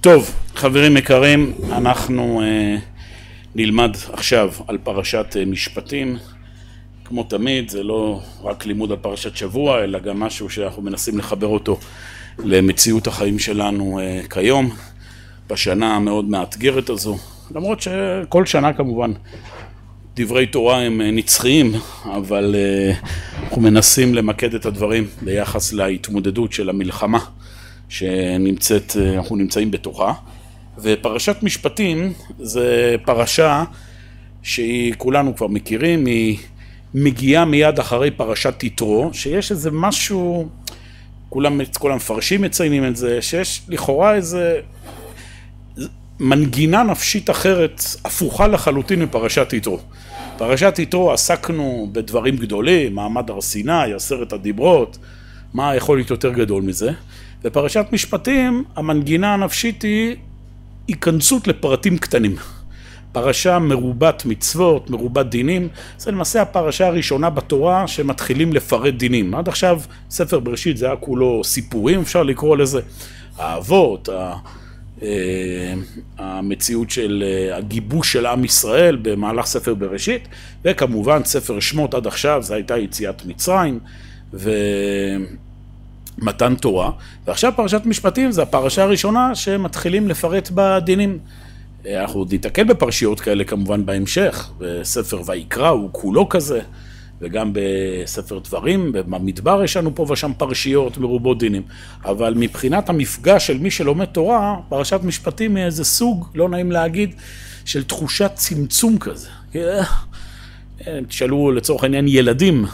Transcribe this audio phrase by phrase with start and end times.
[0.00, 2.76] טוב, חברים יקרים, אנחנו אה,
[3.54, 6.16] נלמד עכשיו על פרשת אה, משפטים.
[7.04, 11.46] כמו תמיד, זה לא רק לימוד על פרשת שבוע, אלא גם משהו שאנחנו מנסים לחבר
[11.46, 11.78] אותו
[12.38, 14.70] למציאות החיים שלנו אה, כיום,
[15.48, 17.16] בשנה המאוד מאתגרת הזו.
[17.54, 19.12] למרות שכל שנה כמובן
[20.16, 21.72] דברי תורה הם אה, נצחיים,
[22.04, 22.92] אבל אה,
[23.44, 27.18] אנחנו מנסים למקד את הדברים ביחס להתמודדות של המלחמה
[27.90, 30.12] שנמצאת, אה, אנחנו נמצאים בתוכה.
[30.78, 33.64] ופרשת משפטים זה פרשה
[34.42, 36.38] שהיא, כולנו כבר מכירים, היא
[36.94, 40.48] מגיעה מיד אחרי פרשת יתרו, שיש איזה משהו,
[41.28, 44.60] כולם, כל המפרשים מציינים את זה, שיש לכאורה איזה
[46.20, 49.78] מנגינה נפשית אחרת, הפוכה לחלוטין מפרשת יתרו.
[50.38, 54.98] פרשת יתרו עסקנו בדברים גדולים, מעמד הר סיני, עשרת הדיברות,
[55.54, 56.92] מה יכול להיות יותר גדול מזה?
[57.42, 60.16] בפרשת משפטים המנגינה הנפשית היא
[60.88, 62.36] היכנסות לפרטים קטנים.
[63.12, 69.34] פרשה מרובת מצוות, מרובת דינים, זה למעשה הפרשה הראשונה בתורה שמתחילים לפרט דינים.
[69.34, 72.80] עד עכשיו ספר בראשית זה היה כולו סיפורים, אפשר לקרוא לזה.
[73.36, 75.74] האבות, אה,
[76.18, 80.28] המציאות של אה, הגיבוש של עם ישראל במהלך ספר בראשית,
[80.64, 83.78] וכמובן ספר שמות עד עכשיו, זו הייתה יציאת מצרים
[86.20, 86.90] ומתן תורה,
[87.26, 91.18] ועכשיו פרשת משפטים זה הפרשה הראשונה שמתחילים לפרט בדינים.
[91.86, 96.60] אה, אנחנו עוד ניתקל בפרשיות כאלה כמובן בהמשך, בספר ויקרא הוא כולו כזה.
[97.22, 101.62] וגם בספר דברים, במדבר יש לנו פה ושם פרשיות מרובות דינים.
[102.04, 107.14] אבל מבחינת המפגש של מי שלומד תורה, פרשת משפטים היא איזה סוג, לא נעים להגיד,
[107.64, 109.28] של תחושת צמצום כזה.
[109.56, 109.82] אה,
[111.08, 112.64] תשאלו לצורך העניין ילדים,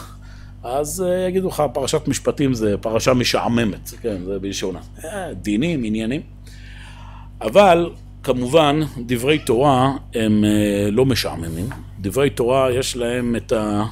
[0.69, 4.79] אז אה, יגידו לך, פרשת משפטים זה פרשה משעממת, כן, זה בלשונה.
[5.05, 6.21] אה, דינים, עניינים.
[7.41, 7.89] אבל
[8.23, 10.43] כמובן, דברי תורה הם
[10.91, 11.69] לא משעממים.
[12.01, 13.85] דברי תורה יש להם את ה...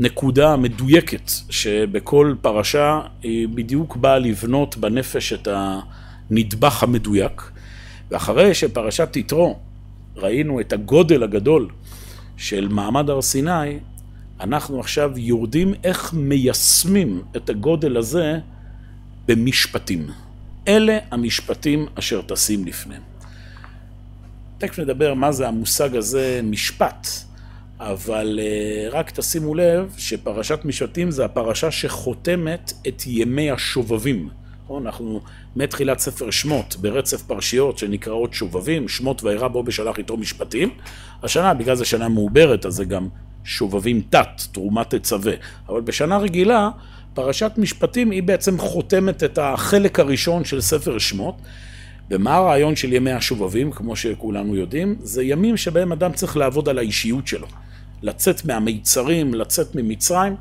[0.00, 7.50] נקודה מדויקת שבכל פרשה היא בדיוק באה לבנות בנפש את הנדבך המדויק
[8.10, 9.58] ואחרי שפרשת יתרו
[10.16, 11.68] ראינו את הגודל הגדול
[12.36, 13.78] של מעמד הר סיני
[14.40, 18.38] אנחנו עכשיו יורדים איך מיישמים את הגודל הזה
[19.28, 20.06] במשפטים.
[20.68, 23.02] אלה המשפטים אשר טסים לפניהם.
[24.58, 27.08] תכף נדבר מה זה המושג הזה משפט.
[27.80, 34.28] אבל אה, רק תשימו לב שפרשת משפטים זה הפרשה שחותמת את ימי השובבים.
[34.78, 35.20] אנחנו
[35.56, 40.70] מתחילת ספר שמות ברצף פרשיות שנקראות שובבים, שמות וירא בו בשלח יתרו משפטים.
[41.22, 43.08] השנה, בגלל זה שנה מעוברת, אז זה גם
[43.48, 45.32] שובבים תת, תרומת תצווה.
[45.68, 46.70] אבל בשנה רגילה,
[47.14, 51.34] פרשת משפטים היא בעצם חותמת את החלק הראשון של ספר שמות.
[52.10, 54.96] ומה הרעיון של ימי השובבים, כמו שכולנו יודעים?
[55.00, 57.46] זה ימים שבהם אדם צריך לעבוד על האישיות שלו.
[58.02, 60.36] לצאת מהמיצרים, לצאת ממצרים,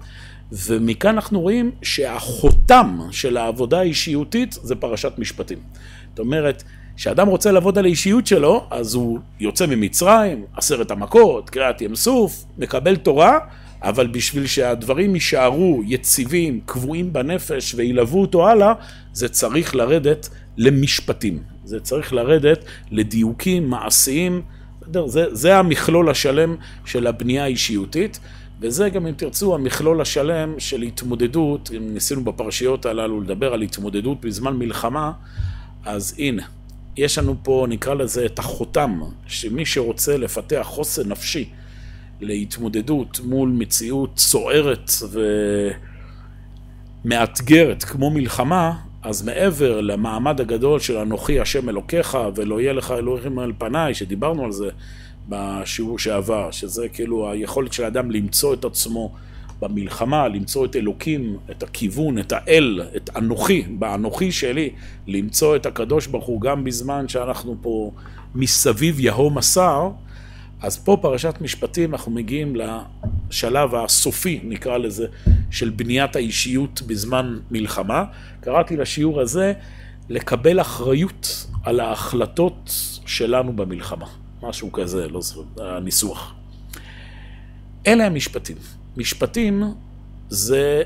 [0.51, 5.59] ומכאן אנחנו רואים שהחותם של העבודה האישיותית זה פרשת משפטים.
[6.09, 6.63] זאת אומרת,
[6.97, 12.43] כשאדם רוצה לעבוד על האישיות שלו, אז הוא יוצא ממצרים, עשרת המכות, קריאת ים סוף,
[12.57, 13.39] מקבל תורה,
[13.81, 18.73] אבל בשביל שהדברים יישארו יציבים, קבועים בנפש וילוו אותו הלאה,
[19.13, 21.39] זה צריך לרדת למשפטים.
[21.63, 24.41] זה צריך לרדת לדיוקים מעשיים.
[25.05, 26.55] זה, זה המכלול השלם
[26.85, 28.19] של הבנייה האישיותית,
[28.61, 34.21] וזה גם, אם תרצו, המכלול השלם של התמודדות, אם ניסינו בפרשיות הללו לדבר על התמודדות
[34.21, 35.11] בזמן מלחמה,
[35.85, 36.43] אז הנה,
[36.97, 41.49] יש לנו פה, נקרא לזה, את החותם, שמי שרוצה לפתח חוסן נפשי
[42.21, 44.91] להתמודדות מול מציאות סוערת
[47.05, 53.39] ומאתגרת כמו מלחמה, אז מעבר למעמד הגדול של אנוכי השם אלוקיך ולא יהיה לך אלוהים
[53.39, 54.69] על פניי, שדיברנו על זה
[55.29, 59.13] בשיעור שעבר, שזה כאילו היכולת של האדם למצוא את עצמו
[59.61, 64.69] במלחמה, למצוא את אלוקים, את הכיוון, את האל, את אנוכי, באנוכי שלי,
[65.07, 67.91] למצוא את הקדוש ברוך הוא גם בזמן שאנחנו פה
[68.35, 69.89] מסביב יהום השר,
[70.61, 75.05] אז פה פרשת משפטים אנחנו מגיעים לשלב הסופי, נקרא לזה,
[75.51, 78.03] של בניית האישיות בזמן מלחמה.
[78.39, 79.53] קראתי לשיעור הזה
[80.09, 82.71] לקבל אחריות על ההחלטות
[83.05, 84.05] שלנו במלחמה.
[84.43, 86.33] משהו כזה, לא זוכר, הניסוח.
[87.87, 88.57] אלה המשפטים.
[88.97, 89.63] משפטים
[90.29, 90.83] זה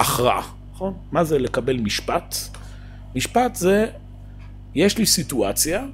[0.00, 0.42] הכרעה,
[0.74, 0.94] נכון?
[1.12, 2.34] מה זה לקבל משפט?
[3.16, 3.86] משפט זה,
[4.74, 5.84] יש לי סיטואציה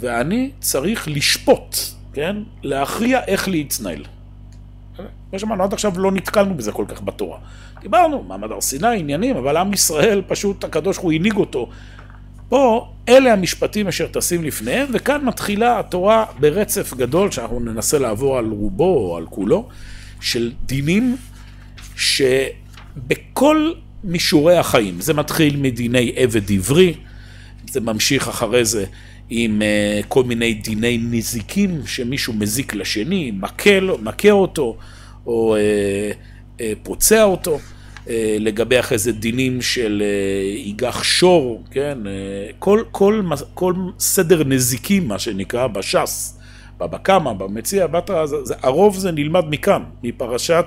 [0.00, 1.76] ואני צריך לשפוט
[2.12, 2.36] כן?
[2.62, 4.04] להכריע איך להתנהל.
[5.30, 7.38] כמו שאמרנו, עד עכשיו לא נתקלנו בזה כל כך בתורה.
[7.80, 11.68] דיברנו, מעמד הר סיני, עניינים, אבל עם ישראל, פשוט הקדוש הוא הנהיג אותו
[12.48, 18.46] פה, אלה המשפטים אשר טסים לפניהם, וכאן מתחילה התורה ברצף גדול, שאנחנו ננסה לעבור על
[18.46, 19.68] רובו או על כולו,
[20.20, 21.16] של דינים
[21.96, 23.72] שבכל
[24.04, 26.94] מישורי החיים, זה מתחיל מדיני עבד עברי,
[27.70, 28.84] זה ממשיך אחרי זה
[29.30, 34.76] עם uh, כל מיני דיני נזיקים, שמישהו מזיק לשני, מכה, מכה אותו,
[35.26, 37.58] או uh, uh, פוצע אותו.
[38.08, 40.02] אה, לגבי אחרי זה דינים של
[40.56, 41.98] איגח אה, שור, כן?
[42.06, 42.12] אה,
[42.58, 43.22] כל, כל,
[43.54, 46.39] כל סדר נזיקים, מה שנקרא, בש"ס,
[46.80, 48.26] בבא קמא, במציע, בתרא,
[48.62, 50.64] הרוב זה נלמד מכאן, מפרשת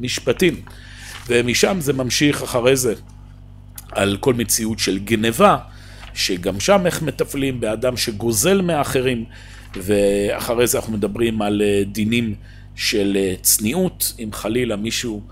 [0.00, 0.54] משפטים.
[1.28, 2.94] ומשם זה ממשיך אחרי זה
[3.92, 5.56] על כל מציאות של גניבה,
[6.14, 9.24] שגם שם איך מטפלים באדם שגוזל מאחרים,
[9.76, 12.34] ואחרי זה אנחנו מדברים על דינים
[12.74, 15.22] של צניעות, אם חלילה מישהו...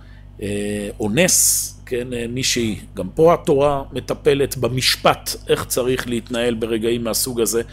[0.42, 7.40] אה, אונס, כן, אה, מישהי, גם פה התורה מטפלת במשפט, איך צריך להתנהל ברגעים מהסוג
[7.40, 7.64] הזה, אה,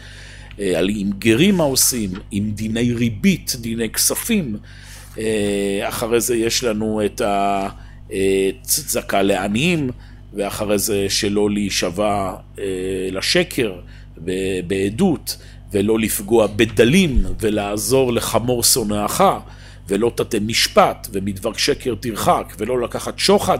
[0.58, 4.56] על עם גרים מה עושים, עם דיני ריבית, דיני כספים,
[5.82, 9.90] אחרי זה יש לנו את הצדקה לעניים,
[10.34, 12.34] ואחרי זה שלא להישבע
[13.12, 13.74] לשקר
[14.66, 15.36] בעדות,
[15.72, 19.24] ולא לפגוע בדלים, ולעזור לחמור שונאך.
[19.88, 23.58] ולא תתה משפט, ומדבר שקר תרחק, ולא לקחת שוחד,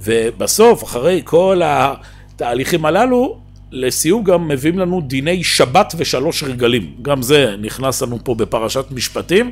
[0.00, 3.38] ובסוף, אחרי כל התהליכים הללו,
[3.72, 6.94] לסיום גם מביאים לנו דיני שבת ושלוש רגלים.
[7.02, 9.50] גם זה נכנס לנו פה בפרשת משפטים.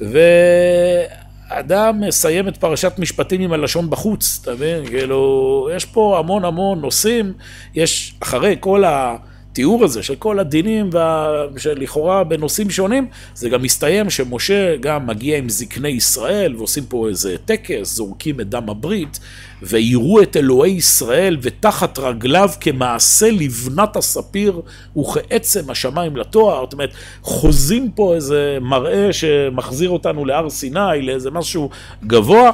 [0.00, 4.86] ואדם מסיים את פרשת משפטים עם הלשון בחוץ, אתה מבין?
[4.86, 7.32] כאילו, יש פה המון המון נושאים,
[7.74, 9.16] יש אחרי כל ה...
[9.52, 11.30] התיאור הזה של כל הדינים וה...
[11.56, 17.36] שלכאורה בנושאים שונים, זה גם מסתיים שמשה גם מגיע עם זקני ישראל ועושים פה איזה
[17.44, 19.20] טקס, זורקים את דם הברית,
[19.62, 24.60] ויראו את אלוהי ישראל ותחת רגליו כמעשה לבנת הספיר
[24.96, 26.64] וכעצם השמיים לתואר.
[26.64, 26.90] זאת אומרת,
[27.22, 31.70] חוזים פה איזה מראה שמחזיר אותנו להר סיני, לאיזה משהו
[32.06, 32.50] גבוה.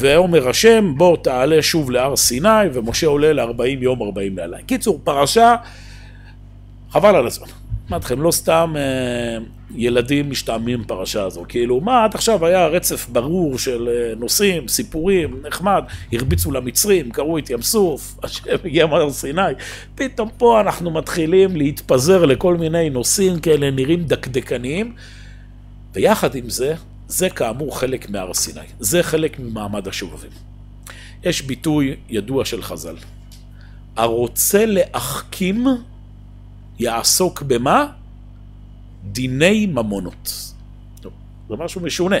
[0.00, 4.58] ואומר השם, בוא תעלה שוב להר סיני, ומשה עולה ל-40 יום 40 לילה.
[4.66, 5.54] קיצור, פרשה
[6.90, 7.46] חבל על הזמן.
[7.88, 9.38] אמרתי לכם, לא סתם אה,
[9.74, 11.44] ילדים משתעמים פרשה הזו.
[11.48, 15.82] כאילו, מה, עד עכשיו היה רצף ברור של אה, נושאים, סיפורים, נחמד,
[16.12, 19.42] הרביצו למצרים, קראו את ים סוף, השם הגיע מהר סיני.
[19.94, 24.94] פתאום פה אנחנו מתחילים להתפזר לכל מיני נושאים כאלה נראים דקדקניים,
[25.94, 26.74] ויחד עם זה,
[27.08, 28.66] זה כאמור חלק מהר סיני.
[28.80, 30.30] זה חלק ממעמד השובבים.
[31.24, 32.96] יש ביטוי ידוע של חז"ל.
[33.96, 35.66] הרוצה להחכים
[36.78, 37.86] יעסוק במה?
[39.04, 40.52] דיני ממונות.
[41.00, 41.12] טוב,
[41.48, 42.16] זה משהו משונה.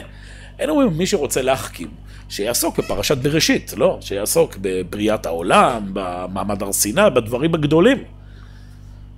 [0.58, 1.88] אין אומרים, מי שרוצה להחכים,
[2.28, 7.98] שיעסוק בפרשת בראשית, לא, שיעסוק בבריאת העולם, במעמד הר סיני, בדברים הגדולים.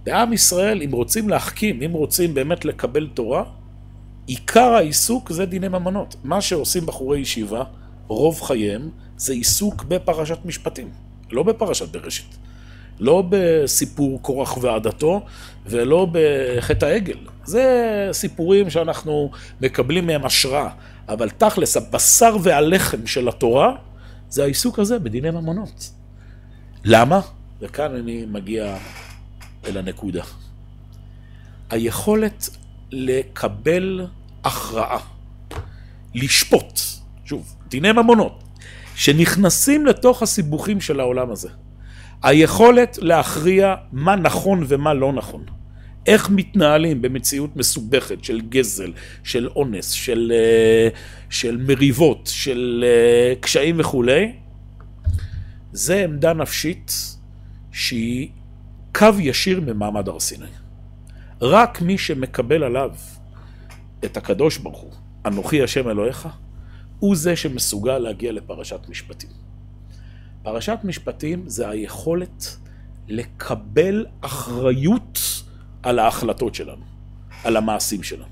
[0.04, 3.44] בעם ישראל, אם רוצים להחכים, אם רוצים באמת לקבל תורה,
[4.26, 6.16] עיקר העיסוק זה דיני ממונות.
[6.24, 7.64] מה שעושים בחורי ישיבה,
[8.06, 10.88] רוב חייהם, זה עיסוק בפרשת משפטים,
[11.30, 12.36] לא בפרשת בראשית.
[13.00, 15.24] לא בסיפור קורח ועדתו
[15.66, 17.18] ולא בחטא העגל.
[17.44, 19.30] זה סיפורים שאנחנו
[19.60, 20.68] מקבלים מהם השראה,
[21.08, 23.72] אבל תכלס, הבשר והלחם של התורה
[24.28, 25.90] זה העיסוק הזה בדיני ממונות.
[26.84, 27.20] למה?
[27.60, 28.76] וכאן אני מגיע
[29.66, 30.22] אל הנקודה.
[31.70, 32.48] היכולת
[32.90, 34.06] לקבל
[34.44, 34.98] הכרעה,
[36.14, 36.80] לשפוט,
[37.24, 38.42] שוב, דיני ממונות,
[38.94, 41.48] שנכנסים לתוך הסיבוכים של העולם הזה.
[42.22, 45.44] היכולת להכריע מה נכון ומה לא נכון.
[46.06, 48.92] איך מתנהלים במציאות מסובכת של גזל,
[49.24, 50.88] של אונס, של, אה,
[51.30, 54.32] של מריבות, של אה, קשיים וכולי,
[55.72, 56.92] זה עמדה נפשית
[57.72, 58.28] שהיא
[58.94, 60.46] קו ישיר ממעמד הר סיני.
[61.42, 62.90] רק מי שמקבל עליו
[64.04, 64.92] את הקדוש ברוך הוא,
[65.26, 66.28] אנוכי השם אלוהיך,
[66.98, 69.30] הוא זה שמסוגל להגיע לפרשת משפטים.
[70.42, 72.56] פרשת משפטים זה היכולת
[73.08, 75.18] לקבל אחריות
[75.82, 76.82] על ההחלטות שלנו,
[77.44, 78.24] על המעשים שלנו.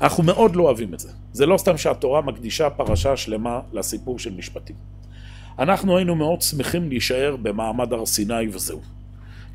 [0.00, 1.08] אנחנו מאוד לא אוהבים את זה.
[1.32, 4.76] זה לא סתם שהתורה מקדישה פרשה שלמה לסיפור של משפטים.
[5.58, 8.80] אנחנו היינו מאוד שמחים להישאר במעמד הר סיני וזהו.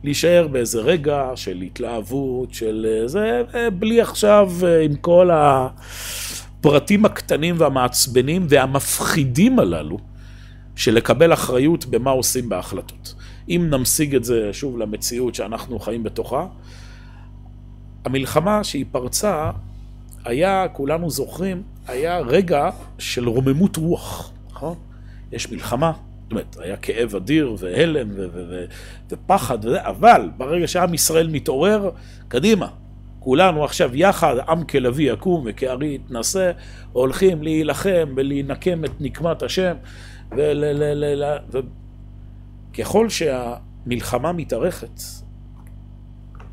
[0.04, 3.42] להישאר באיזה רגע של התלהבות, של זה,
[3.80, 4.52] בלי עכשיו
[4.86, 10.13] עם כל הפרטים הקטנים והמעצבנים והמפחידים הללו.
[10.76, 13.16] של לקבל אחריות במה עושים בהחלטות.
[13.50, 16.46] אם נמשיג את זה שוב למציאות שאנחנו חיים בתוכה,
[18.06, 19.52] המלחמה שהיא פרצה,
[20.26, 24.76] היה, כולנו זוכרים, היה רגע של רוממות רוח, נכון?
[25.32, 25.92] יש מלחמה,
[26.32, 28.66] אומרת, היה כאב אדיר והלם ו- ו- ו-
[29.12, 31.90] ופחד וזה, אבל ברגע שעם ישראל מתעורר,
[32.28, 32.68] קדימה.
[33.20, 36.52] כולנו עכשיו יחד, עם כלביא יקום וכארי יתנשא,
[36.92, 39.74] הולכים להילחם ולהינקם את נקמת השם.
[42.72, 45.02] וככל שהמלחמה מתארכת,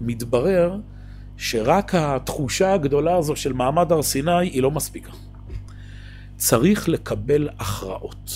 [0.01, 0.77] מתברר
[1.37, 5.13] שרק התחושה הגדולה הזו של מעמד הר סיני היא לא מספיקה.
[6.37, 8.31] צריך לקבל הכרעות.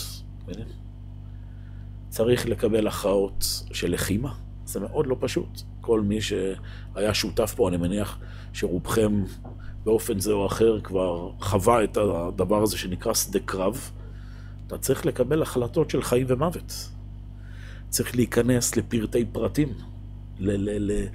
[2.08, 4.34] צריך לקבל הכרעות של לחימה.
[4.64, 5.62] זה מאוד לא פשוט.
[5.80, 8.18] כל מי שהיה שותף פה, אני מניח
[8.52, 9.24] שרובכם
[9.84, 13.90] באופן זה או אחר כבר חווה את הדבר הזה שנקרא שדה קרב.
[14.66, 16.88] אתה צריך לקבל החלטות של חיים ומוות.
[17.88, 19.68] צריך להיכנס לפרטי פרטים,
[20.38, 21.06] ל- ל-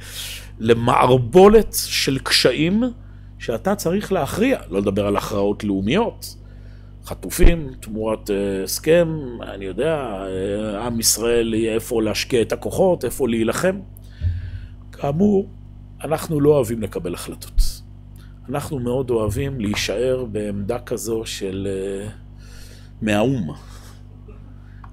[0.60, 2.84] למערבולת של קשיים
[3.39, 6.36] שאתה צריך להכריע, לא לדבר על הכרעות לאומיות.
[7.06, 9.08] חטופים תמורת uh, הסכם,
[9.41, 13.79] אני יודע, uh, עם ישראל יהיה איפה להשקיע את הכוחות, איפה להילחם.
[14.91, 15.50] כאמור,
[16.03, 17.62] אנחנו לא אוהבים לקבל החלטות.
[18.50, 22.28] אנחנו מאוד אוהבים להישאר בעמדה כזו של uh,
[23.01, 23.50] מהאו"ם.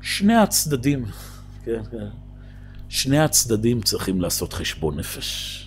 [0.01, 1.05] שני הצדדים,
[1.65, 2.07] כן, כן.
[2.89, 5.63] שני הצדדים צריכים לעשות חשבון נפש.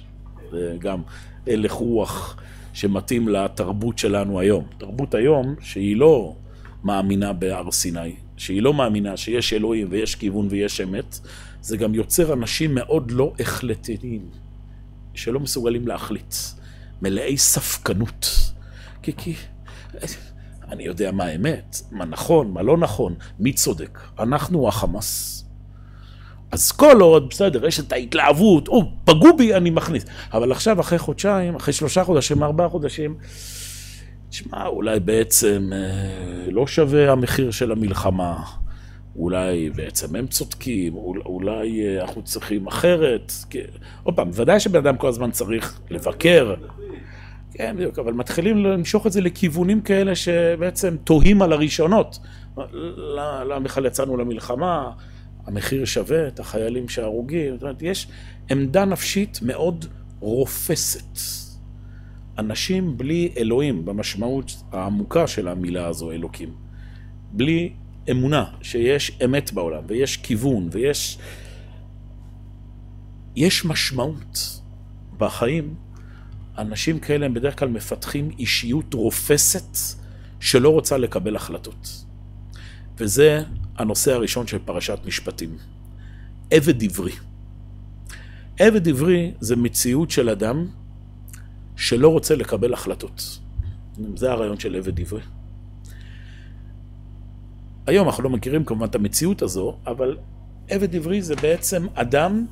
[0.51, 1.01] וגם
[1.47, 2.37] הלך רוח
[2.73, 4.65] שמתאים לתרבות שלנו היום.
[4.77, 6.35] תרבות היום שהיא לא
[6.83, 11.19] מאמינה בהר סיני, שהיא לא מאמינה שיש אלוהים ויש כיוון ויש אמת,
[11.61, 14.29] זה גם יוצר אנשים מאוד לא החלטיים,
[15.13, 16.35] שלא מסוגלים להחליט,
[17.01, 18.29] מלאי ספקנות.
[19.01, 19.33] כי, כי
[20.71, 25.45] אני יודע מה האמת, מה נכון, מה לא נכון, מי צודק, אנחנו החמאס.
[26.51, 30.05] אז כל עוד, בסדר, יש את ההתלהבות, או, פגעו בי, אני מכניס.
[30.33, 33.15] אבל עכשיו, אחרי חודשיים, אחרי שלושה חודשים, ארבעה חודשים,
[34.29, 38.43] תשמע, אולי בעצם אה, לא שווה המחיר של המלחמה.
[39.15, 40.95] אולי בעצם הם צודקים,
[41.25, 43.31] אולי אה, אנחנו צריכים אחרת.
[44.03, 46.53] עוד פעם, ודאי שבן אדם כל הזמן צריך לבקר.
[47.59, 52.19] כן, בדיוק, אבל מתחילים למשוך את זה לכיוונים כאלה שבעצם תוהים על הראשונות.
[53.47, 54.91] למה בכלל יצאנו למלחמה?
[55.45, 57.53] המחיר שווה את החיילים שהרוגים.
[57.53, 58.07] זאת אומרת, יש
[58.51, 59.85] עמדה נפשית מאוד
[60.19, 61.19] רופסת.
[62.37, 66.49] אנשים בלי אלוהים, במשמעות העמוקה של המילה הזו, אלוקים.
[67.31, 67.73] בלי
[68.11, 71.19] אמונה שיש אמת בעולם, ויש כיוון, ויש...
[73.35, 74.61] יש משמעות
[75.17, 75.88] בחיים.
[76.61, 79.77] אנשים כאלה הם בדרך כלל מפתחים אישיות רופסת
[80.39, 82.03] שלא רוצה לקבל החלטות.
[82.97, 83.43] וזה
[83.77, 85.57] הנושא הראשון של פרשת משפטים.
[86.51, 87.11] עבד עברי.
[88.59, 90.67] עבד עברי זה מציאות של אדם
[91.75, 93.39] שלא רוצה לקבל החלטות.
[94.15, 95.21] זה הרעיון של עבד עברי.
[97.87, 100.17] היום אנחנו לא מכירים כמובן את המציאות הזו, אבל
[100.69, 102.45] עבד עברי זה בעצם אדם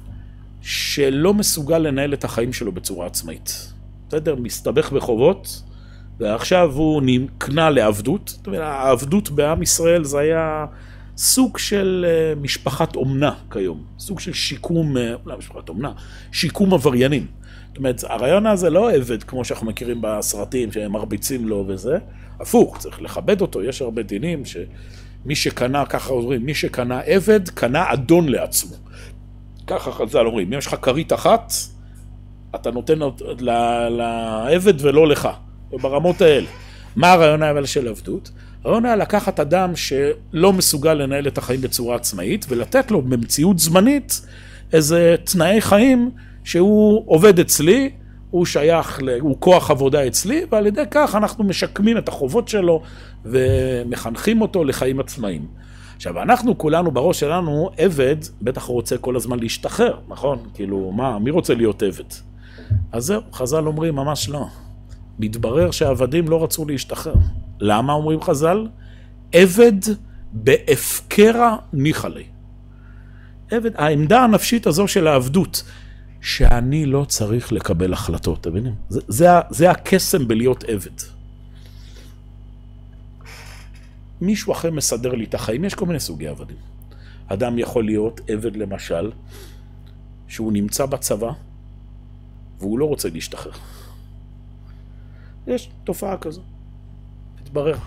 [0.62, 3.74] שלא מסוגל לנהל את החיים שלו בצורה עצמאית.
[4.08, 4.36] בסדר?
[4.36, 5.62] מסתבך בחובות,
[6.20, 8.28] ועכשיו הוא נקנה לעבדות.
[8.28, 10.66] זאת אומרת, העבדות בעם ישראל זה היה
[11.18, 15.92] סוג של אה, משפחת אומנה כיום, סוג של שיקום, לא משפחת אומנה,
[16.32, 17.28] שיקום עבריינים.
[17.68, 21.98] זאת אומרת, הרעיון הזה לא עבד כמו שאנחנו מכירים בסרטים, שהם מרביצים לו וזה,
[22.40, 27.94] הפוך, צריך לכבד אותו, יש הרבה דינים שמי שקנה, ככה אומרים, מי שקנה עבד, קנה
[27.94, 28.76] אדון לעצמו.
[29.68, 31.54] ככה חז"ל אומרים, אם יש לך כרית אחת,
[32.56, 33.00] אתה נותן
[33.89, 35.30] לעבד ולא לך,
[35.72, 36.48] ברמות האלה.
[36.96, 38.32] מה הרעיון אבל של עבדות?
[38.63, 44.22] הרעיון היה לקחת אדם שלא מסוגל לנהל את החיים בצורה עצמאית ולתת לו במציאות זמנית
[44.74, 46.12] איזה תנאי חיים
[46.44, 47.89] שהוא עובד אצלי,
[48.32, 52.82] הוא שייך, הוא כוח עבודה אצלי, ועל ידי כך אנחנו משקמים את החובות שלו
[53.25, 55.46] ומחנכים אותו לחיים עצמאיים.
[55.96, 60.39] עכשיו, אנחנו כולנו בראש שלנו, עבד, בטח רוצה כל הזמן להשתחרר, נכון?
[60.54, 62.26] כאילו, מה, מי רוצה להיות עבד?
[62.91, 64.47] אז זהו, חז"ל אומרים, ממש לא.
[65.19, 67.15] מתברר שהעבדים לא רצו להשתחרר.
[67.59, 68.67] למה אומרים חז"ל?
[69.31, 69.74] עבד
[70.33, 72.24] בהפקרה ניחא לי.
[73.51, 75.63] עבד, העמדה הנפשית הזו של העבדות,
[76.21, 78.75] שאני לא צריך לקבל החלטות, אתם מבינים?
[78.89, 80.91] זה, זה, זה הקסם בלהיות עבד.
[84.21, 86.57] מישהו אחר מסדר לי את החיים, יש כל מיני סוגי עבדים.
[87.27, 89.12] אדם יכול להיות עבד למשל,
[90.27, 91.31] שהוא נמצא בצבא,
[92.60, 93.52] והוא לא רוצה להשתחרר.
[95.48, 96.42] יש תופעה כזו.
[97.42, 97.78] מתברר.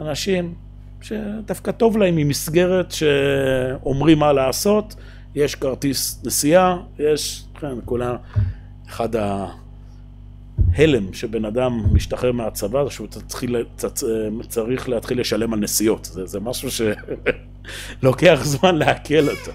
[0.00, 0.54] אנשים
[1.02, 4.94] שדווקא טוב להם ממסגרת שאומרים מה לעשות,
[5.34, 8.16] יש כרטיס נסיעה, יש, כן, כולה,
[8.88, 9.08] אחד
[10.76, 13.56] ההלם שבן אדם משתחרר מהצבא, זה שהוא תתחיל,
[14.48, 16.04] צריך להתחיל לשלם על נסיעות.
[16.04, 16.82] זה, זה משהו ש...
[18.02, 19.52] לוקח זמן לעכל אותו.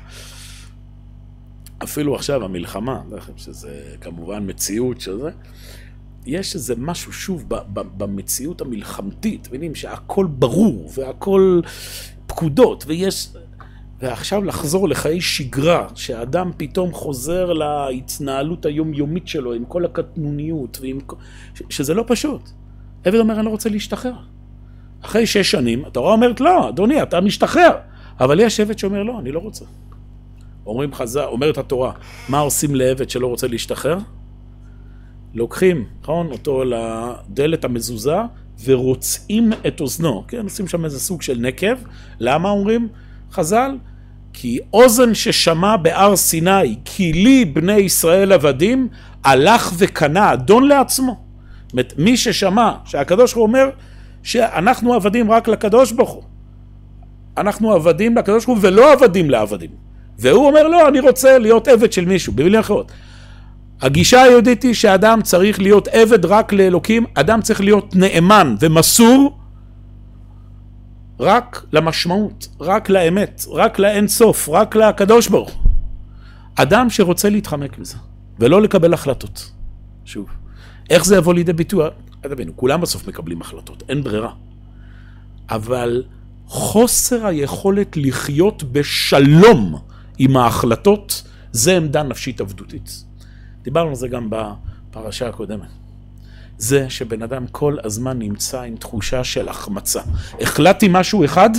[1.83, 3.01] אפילו עכשיו המלחמה,
[3.37, 5.29] שזה כמובן מציאות שזה,
[6.25, 11.61] יש איזה משהו, שוב, במציאות המלחמתית, מבינים שהכל ברור והכל
[12.27, 13.29] פקודות, ויש...
[13.99, 20.99] ועכשיו לחזור לחיי שגרה, שהאדם פתאום חוזר להתנהלות היומיומית שלו עם כל הקטנוניות, ועם...
[21.69, 22.49] שזה לא פשוט.
[23.03, 24.13] עבד אומר, אני לא רוצה להשתחרר.
[25.01, 27.77] אחרי שש שנים, התורה אומרת, לא, אדוני, אתה משתחרר.
[28.19, 29.65] אבל יש עבד שאומר, לא, אני לא רוצה.
[30.65, 31.91] אומרים חז"ל, אומרת התורה,
[32.29, 33.97] מה עושים לעבד שלא רוצה להשתחרר?
[35.33, 38.17] לוקחים, נכון, אותו לדלת המזוזה
[38.65, 41.75] ורוצעים את אוזנו, כן, עושים שם איזה סוג של נקב.
[42.19, 42.87] למה אומרים
[43.31, 43.77] חז"ל?
[44.33, 48.87] כי אוזן ששמע בהר סיני, כי לי בני ישראל עבדים,
[49.23, 51.23] הלך וקנה אדון לעצמו.
[51.73, 53.69] זאת מי ששמע שהקדוש ברוך הוא אומר
[54.23, 56.23] שאנחנו עבדים רק לקדוש ברוך הוא.
[57.37, 59.69] אנחנו עבדים לקדוש ברוך הוא ולא עבדים לעבדים.
[60.19, 62.91] והוא אומר לא, אני רוצה להיות עבד של מישהו, במילים אחרות.
[63.81, 69.37] הגישה היהודית היא שאדם צריך להיות עבד רק לאלוקים, אדם צריך להיות נאמן ומסור
[71.19, 75.63] רק למשמעות, רק לאמת, רק לאין סוף, רק לקדוש ברוך.
[76.55, 77.97] אדם שרוצה להתחמק מזה,
[78.39, 79.51] ולא לקבל החלטות.
[80.05, 80.27] שוב,
[80.89, 81.87] איך זה יבוא לידי ביטוי?
[82.21, 84.31] תבינו, כולם בסוף מקבלים החלטות, אין ברירה.
[85.49, 86.03] אבל
[86.45, 89.79] חוסר היכולת לחיות בשלום
[90.17, 93.03] עם ההחלטות, זה עמדה נפשית עבדותית.
[93.61, 95.69] דיברנו על זה גם בפרשה הקודמת.
[96.57, 100.01] זה שבן אדם כל הזמן נמצא עם תחושה של החמצה.
[100.41, 101.49] החלטתי משהו אחד,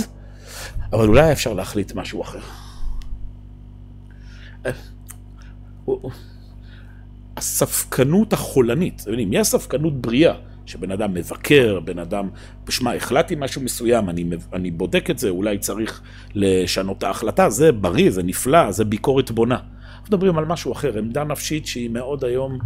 [0.93, 2.39] אבל אולי אפשר להחליט משהו אחר.
[7.37, 10.33] הספקנות החולנית, אתם יודעים, יש ספקנות בריאה,
[10.65, 12.29] שבן אדם מבקר, בן אדם,
[12.69, 16.01] שמע, החלטתי משהו מסוים, אני, אני בודק את זה, אולי צריך
[16.35, 19.55] לשנות את ההחלטה, זה בריא, זה נפלא, זה ביקורת בונה.
[19.55, 22.59] אנחנו מדברים על משהו אחר, עמדה נפשית שהיא מאוד היום,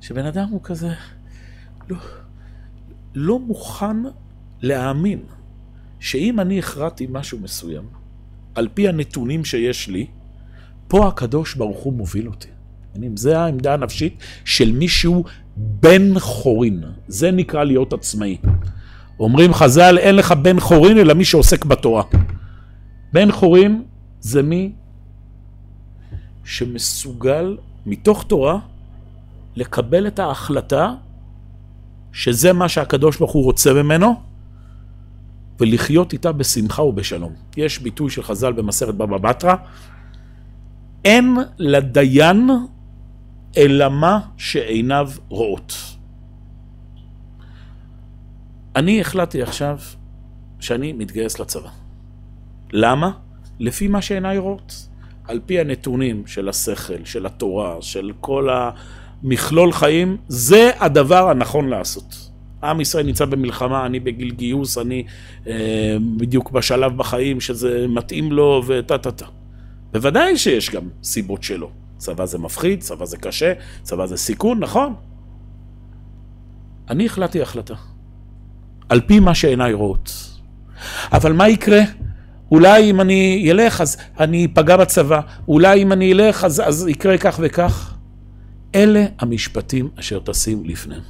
[0.00, 0.88] שבן אדם הוא כזה,
[1.88, 1.96] לא,
[3.14, 3.96] לא מוכן
[4.62, 5.18] להאמין
[6.00, 7.84] שאם אני הכרעתי משהו מסוים,
[8.54, 10.06] על פי הנתונים שיש לי,
[10.88, 12.48] פה הקדוש ברוך הוא מוביל אותי.
[13.16, 15.24] זה העמדה הנפשית של מישהו
[15.56, 16.82] בן חורין.
[17.08, 18.36] זה נקרא להיות עצמאי.
[19.20, 22.02] אומרים חז"ל, אין לך בן חורין אלא מי שעוסק בתורה.
[23.12, 23.82] בן חורין
[24.20, 24.72] זה מי
[26.44, 28.58] שמסוגל מתוך תורה
[29.56, 30.94] לקבל את ההחלטה
[32.12, 34.14] שזה מה שהקדוש ברוך הוא רוצה ממנו
[35.60, 37.32] ולחיות איתה בשמחה ובשלום.
[37.56, 39.54] יש ביטוי של חז"ל במסכת בבא בתרא,
[41.04, 42.50] אין לדיין
[43.56, 45.74] אלא מה שעיניו רואות.
[48.76, 49.78] אני החלטתי עכשיו
[50.60, 51.68] שאני מתגייס לצבא.
[52.72, 53.10] למה?
[53.58, 54.88] לפי מה שעיניי רואות.
[55.24, 58.48] על פי הנתונים של השכל, של התורה, של כל
[59.22, 62.30] המכלול חיים, זה הדבר הנכון לעשות.
[62.62, 65.04] עם ישראל נמצא במלחמה, אני בגיל גיוס, אני
[65.46, 69.26] אה, בדיוק בשלב בחיים שזה מתאים לו וטה טה טה.
[69.92, 71.83] בוודאי שיש גם סיבות שלו.
[72.04, 74.94] צבא זה מפחיד, צבא זה קשה, צבא זה סיכון, נכון.
[76.90, 77.74] אני החלטתי החלטה.
[78.88, 80.38] על פי מה שעיניי רואות.
[81.12, 81.80] אבל מה יקרה?
[82.50, 87.18] אולי אם אני אלך אז אני אפגע בצבא, אולי אם אני אלך אז, אז יקרה
[87.18, 87.94] כך וכך.
[88.74, 91.02] אלה המשפטים אשר תשים לפניהם.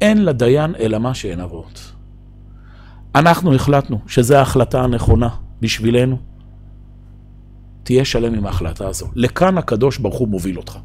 [0.00, 1.92] אין לדיין אלא מה שעיניו רואות.
[3.14, 5.28] אנחנו החלטנו שזו ההחלטה הנכונה
[5.60, 6.31] בשבילנו.
[7.82, 9.06] תהיה שלם עם ההחלטה הזו.
[9.14, 10.78] לכאן הקדוש ברוך הוא מוביל אותך.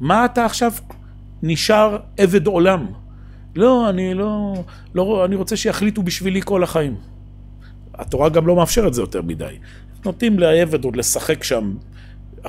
[0.00, 0.72] מה אתה עכשיו
[1.42, 2.86] נשאר עבד עולם?
[3.56, 4.54] לא, אני לא,
[4.94, 6.94] לא, אני רוצה שיחליטו בשבילי כל החיים.
[7.94, 9.54] התורה גם לא מאפשרת זה יותר מדי.
[10.04, 11.74] נותנים לעבד עוד לשחק שם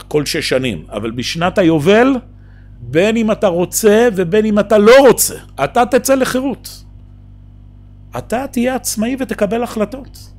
[0.08, 2.16] כל שש שנים, אבל בשנת היובל,
[2.80, 6.84] בין אם אתה רוצה ובין אם אתה לא רוצה, אתה תצא לחירות.
[8.18, 10.34] אתה תהיה עצמאי ותקבל החלטות.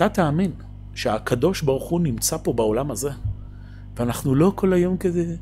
[0.00, 0.50] אתה תאמין
[0.94, 3.10] שהקדוש ברוך הוא נמצא פה בעולם הזה,
[3.96, 5.34] ואנחנו לא כל היום כזה,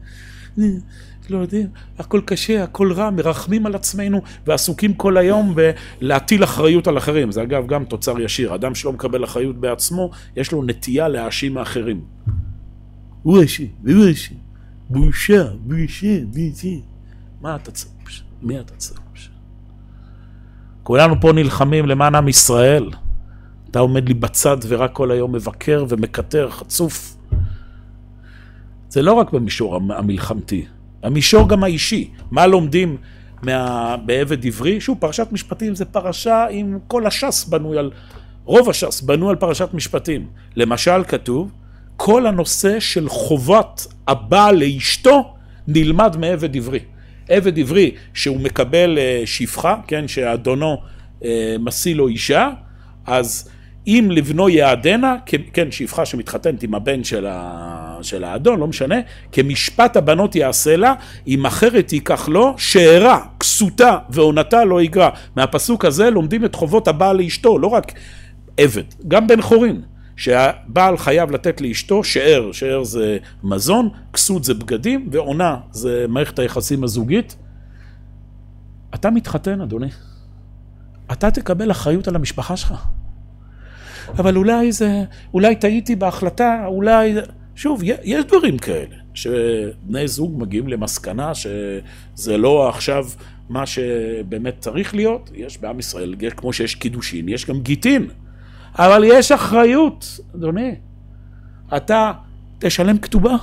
[1.30, 1.66] לא יודעים,
[1.98, 5.54] הכל קשה, הכל רע, מרחמים על עצמנו ועסוקים כל היום
[6.00, 7.32] בלהטיל אחריות על אחרים.
[7.32, 8.54] זה אגב גם תוצר ישיר.
[8.54, 12.00] אדם שלא מקבל אחריות בעצמו, יש לו נטייה להאשים האחרים.
[13.22, 14.34] הוא אשם, והוא אשם.
[14.90, 16.68] בושה, בושה, בושה.
[17.40, 18.22] מה אתה צריך?
[18.42, 19.00] מי אתה צריך?
[20.82, 22.90] כולנו פה נלחמים למען עם ישראל.
[23.70, 27.16] אתה עומד לי בצד ורק כל היום מבקר ומקטר, חצוף.
[28.88, 30.66] זה לא רק במישור המלחמתי,
[31.02, 32.10] המישור גם האישי.
[32.30, 32.96] מה לומדים
[33.42, 33.96] מה...
[33.96, 34.80] בעבד עברי.
[34.80, 37.90] שוב, פרשת משפטים זה פרשה עם כל הש"ס בנוי על,
[38.44, 40.26] רוב הש"ס בנוי על פרשת משפטים.
[40.56, 41.52] למשל כתוב,
[41.96, 45.34] כל הנושא של חובת הבעל לאשתו
[45.68, 46.80] נלמד מעבד עברי.
[47.28, 50.76] עבד עברי שהוא מקבל אה, שפחה, כן, שאדונו
[51.24, 52.50] אה, משיא לו אישה,
[53.06, 53.50] אז
[53.88, 55.16] אם לבנו יעדנה,
[55.52, 58.94] כן, שפחה שמתחתנת עם הבן של, ה, של האדון, לא משנה,
[59.32, 60.94] כמשפט הבנות יעשה לה,
[61.26, 65.10] אם אחרת ייקח לו, שארה, כסותה ועונתה לא יגרע.
[65.36, 67.92] מהפסוק הזה לומדים את חובות הבעל לאשתו, לא רק
[68.56, 69.82] עבד, גם בן חורין.
[70.16, 76.84] שהבעל חייב לתת לאשתו שאר, שאר זה מזון, כסות זה בגדים, ועונה זה מערכת היחסים
[76.84, 77.36] הזוגית.
[78.94, 79.88] אתה מתחתן, אדוני.
[81.12, 82.84] אתה תקבל אחריות על המשפחה שלך.
[84.18, 87.14] אבל אולי זה, אולי טעיתי בהחלטה, אולי...
[87.54, 93.06] שוב, יש דברים כאלה, שבני זוג מגיעים למסקנה שזה לא עכשיו
[93.48, 95.30] מה שבאמת צריך להיות.
[95.34, 98.06] יש בעם ישראל, כמו שיש קידושין, יש גם גיטין.
[98.74, 100.74] אבל יש אחריות, אדוני.
[101.76, 102.12] אתה
[102.58, 103.36] תשלם כתובה.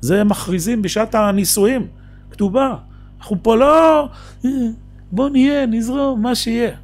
[0.00, 1.86] זה מכריזים בשעת הנישואים,
[2.30, 2.74] כתובה.
[3.18, 4.08] אנחנו פה לא...
[5.12, 6.76] בוא נהיה, נזרום, מה שיהיה.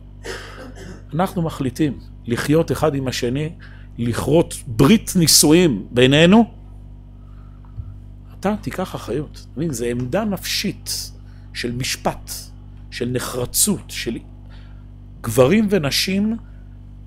[1.15, 3.53] אנחנו מחליטים לחיות אחד עם השני,
[3.99, 6.45] לכרות ברית נישואים בינינו.
[8.41, 9.47] אתה תיקח אחריות.
[9.57, 11.11] מבין, זו עמדה נפשית
[11.55, 12.31] של משפט,
[12.91, 14.19] של נחרצות, של
[15.21, 16.37] גברים ונשים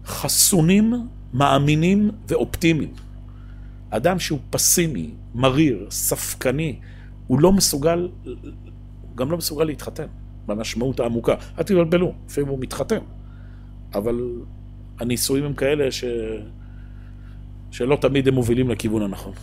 [0.06, 0.94] חסונים,
[1.34, 2.94] מאמינים ואופטימיים.
[3.90, 6.80] אדם שהוא פסימי, מריר, ספקני,
[7.28, 8.10] הוא לא מסוגל,
[9.16, 10.08] גם לא מסוגל להתחתן,
[10.46, 11.36] במשמעות העמוקה.
[11.58, 13.00] אל תבלבלו, לפעמים הוא מתחתן,
[13.94, 14.16] אבל
[15.00, 16.04] הנישואים הם כאלה ש...
[17.72, 19.34] שלא תמיד הם מובילים לכיוון הנכון.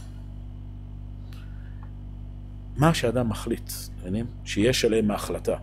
[2.76, 4.26] מה שאדם מחליט, מבינים?
[4.44, 5.56] שיש עליהם ההחלטה.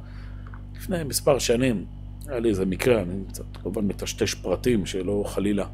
[0.75, 1.85] לפני מספר שנים
[2.27, 5.65] היה לי איזה מקרה, אני קצת כמובן מטשטש פרטים שלא חלילה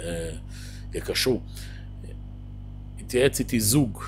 [0.00, 0.30] אה,
[0.94, 1.40] יקשרו.
[3.00, 4.02] התייעץ איתי זוג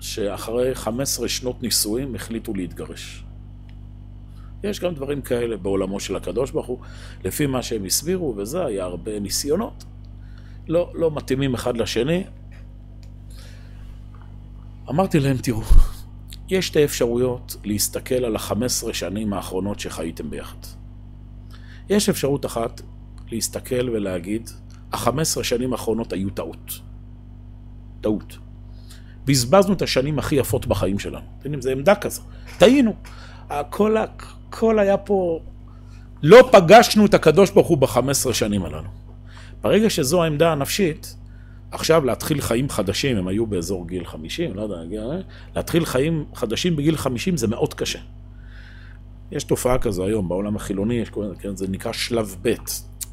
[0.00, 3.24] שאחרי 15 שנות נישואים החליטו להתגרש.
[4.64, 6.78] יש גם דברים כאלה בעולמו של הקדוש ברוך הוא,
[7.24, 9.84] לפי מה שהם הסבירו, וזה היה הרבה ניסיונות.
[10.68, 12.24] לא, לא מתאימים אחד לשני.
[14.90, 15.62] אמרתי להם, תראו,
[16.48, 20.56] יש שתי אפשרויות להסתכל על ה-15 שנים האחרונות שחייתם ביחד.
[21.88, 22.80] יש אפשרות אחת
[23.30, 24.50] להסתכל ולהגיד,
[24.92, 26.80] ה-15 שנים האחרונות היו טעות.
[28.00, 28.38] טעות.
[29.24, 31.26] בזבזנו את השנים הכי יפות בחיים שלנו.
[31.38, 32.22] אתם יודעים, זו עמדה כזו.
[32.58, 32.94] טעינו.
[33.50, 33.96] הכל,
[34.52, 35.40] הכל היה פה...
[36.22, 38.88] לא פגשנו את הקדוש ברוך הוא ב-15 שנים הללו.
[39.60, 41.16] ברגע שזו העמדה הנפשית,
[41.70, 44.76] עכשיו להתחיל חיים חדשים, הם היו באזור גיל 50, לא יודע,
[45.56, 47.98] להתחיל חיים חדשים בגיל 50 זה מאוד קשה.
[49.32, 52.54] יש תופעה כזו היום בעולם החילוני, יש, כן, זה נקרא שלב ב',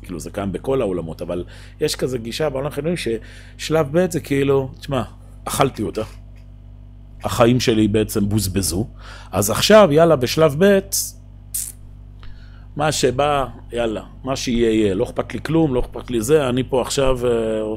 [0.01, 1.43] כאילו זה קיים בכל העולמות, אבל
[1.81, 5.03] יש כזה גישה בעולם החילוני ששלב ב' זה כאילו, תשמע,
[5.45, 6.03] אכלתי אותה,
[7.23, 8.87] החיים שלי בעצם בוזבזו,
[9.31, 10.79] אז עכשיו, יאללה, בשלב ב',
[12.79, 16.63] מה שבא, יאללה, מה שיהיה יהיה, לא אכפת לי כלום, לא אכפת לי זה, אני
[16.69, 17.27] פה עכשיו...
[17.27, 17.75] אה,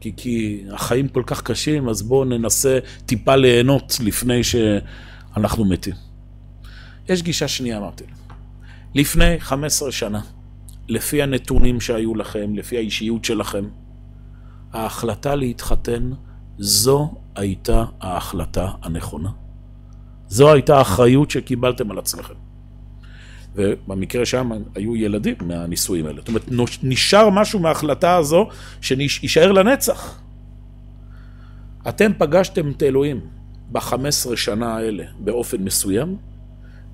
[0.00, 5.94] כי, כי החיים כל כך קשים, אז בואו ננסה טיפה ליהנות לפני שאנחנו מתים.
[7.08, 8.04] יש גישה שנייה, אמרתי.
[8.94, 10.20] לפני 15 שנה,
[10.88, 13.64] לפי הנתונים שהיו לכם, לפי האישיות שלכם,
[14.72, 16.10] ההחלטה להתחתן,
[16.58, 19.30] זו הייתה ההחלטה הנכונה.
[20.28, 22.47] זו הייתה האחריות שקיבלתם על עצמכם.
[23.58, 26.18] ובמקרה שם היו ילדים מהנישואים האלה.
[26.18, 26.48] זאת אומרת,
[26.82, 28.48] נשאר משהו מההחלטה הזו
[28.80, 30.20] שיישאר לנצח.
[31.88, 33.20] אתם פגשתם את אלוהים
[33.72, 36.16] ב-15 שנה האלה באופן מסוים,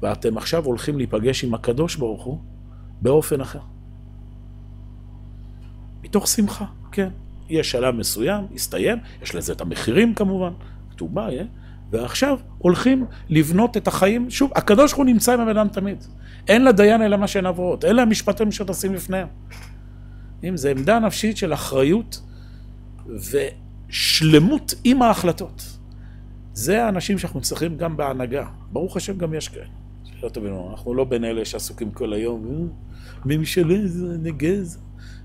[0.03, 2.39] ואתם עכשיו הולכים להיפגש עם הקדוש ברוך הוא
[3.01, 3.61] באופן אחר.
[6.03, 7.09] מתוך שמחה, כן.
[7.49, 10.53] יש שלב מסוים, הסתיים, יש לזה את המחירים כמובן,
[10.91, 11.64] כתובה, yeah.
[11.95, 16.05] ועכשיו הולכים לבנות את החיים, שוב, הקדוש ברוך הוא נמצא עם הבן אדם תמיד.
[16.49, 19.29] אין לדיין אלא מה שהן עברות, אלה המשפטים שתשים לפניהם.
[20.45, 22.21] אם זה עמדה נפשית של אחריות
[23.07, 25.79] ושלמות עם ההחלטות.
[26.53, 28.47] זה האנשים שאנחנו צריכים גם בהנהגה.
[28.73, 29.67] ברוך השם גם יש כאלה.
[30.23, 32.65] לא תבינו, אנחנו לא בין אלה שעסוקים כל היום, אה,
[33.25, 34.79] ממשלה זה נגז.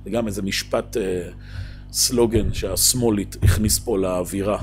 [0.03, 1.29] זה גם איזה משפט אה,
[1.91, 4.57] סלוגן שהשמאל הכניס פה לאווירה.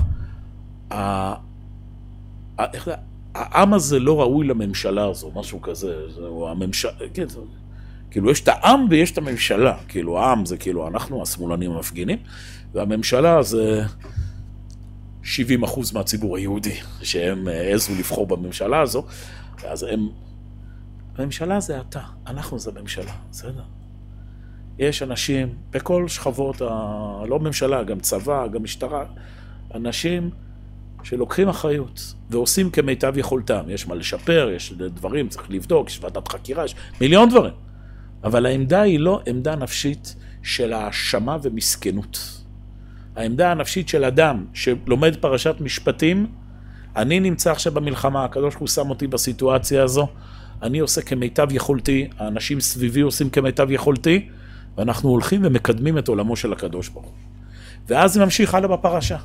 [2.59, 2.89] איך,
[3.35, 7.39] העם הזה לא ראוי לממשלה הזו, משהו כזה, או הממשלה, כן, זה,
[8.11, 12.17] כאילו יש את העם ויש את הממשלה, כאילו העם זה כאילו אנחנו השמאלנים המפגינים,
[12.73, 13.83] והממשלה זה
[15.23, 19.05] 70 אחוז מהציבור היהודי, שהם העזו לבחור בממשלה הזו,
[19.67, 20.09] אז הם
[21.17, 23.63] הממשלה זה אתה, אנחנו זה ממשלה, בסדר?
[24.79, 26.65] יש אנשים בכל שכבות, ה...
[27.27, 29.05] לא ממשלה, גם צבא, גם משטרה,
[29.73, 30.29] אנשים
[31.03, 33.61] שלוקחים אחריות ועושים כמיטב יכולתם.
[33.67, 37.53] יש מה לשפר, יש דברים, צריך לבדוק, יש ועדת חקירה, יש מיליון דברים.
[38.23, 42.43] אבל העמדה היא לא עמדה נפשית של האשמה ומסכנות.
[43.15, 46.27] העמדה הנפשית של אדם שלומד פרשת משפטים,
[46.95, 50.07] אני נמצא עכשיו במלחמה, הקדוש ברוך הוא שם אותי בסיטואציה הזו,
[50.61, 54.27] אני עושה כמיטב יכולתי, האנשים סביבי עושים כמיטב יכולתי,
[54.77, 57.13] ואנחנו הולכים ומקדמים את עולמו של הקדוש ברוך הוא.
[57.87, 59.17] ואז זה ממשיך הלאה בפרשה.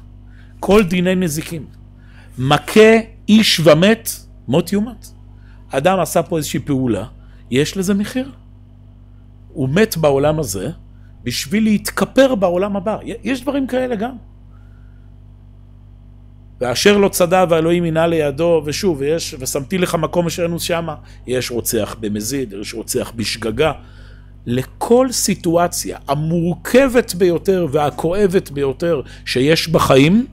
[0.62, 1.66] כל דיני נזיקים.
[2.38, 2.98] מכה
[3.28, 4.10] איש ומת,
[4.48, 5.06] מות יומת.
[5.70, 7.04] אדם עשה פה איזושהי פעולה,
[7.50, 8.30] יש לזה מחיר.
[9.52, 10.70] הוא מת בעולם הזה
[11.22, 12.98] בשביל להתכפר בעולם הבא.
[13.24, 14.16] יש דברים כאלה גם.
[16.60, 20.94] ואשר לא צדה ואלוהים ינע לידו, ושוב, ויש, ושמתי לך מקום אשרנו שמה.
[21.26, 23.72] יש רוצח במזיד, יש רוצח בשגגה.
[24.46, 30.26] לכל סיטואציה המורכבת ביותר והכואבת ביותר שיש בחיים,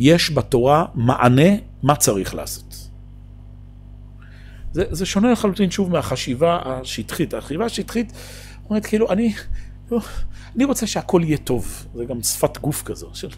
[0.00, 1.50] יש בתורה מענה
[1.82, 2.88] מה צריך לעשות.
[4.72, 7.34] זה, זה שונה לחלוטין שוב מהחשיבה השטחית.
[7.34, 8.12] החשיבה השטחית
[8.70, 9.34] אומרת כאילו, אני,
[10.56, 11.86] אני רוצה שהכל יהיה טוב.
[11.94, 13.10] זה גם שפת גוף כזו.
[13.14, 13.28] של...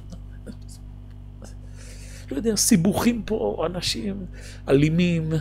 [2.31, 4.27] לא יודע, סיבוכים פה, אנשים
[4.69, 5.33] אלימים,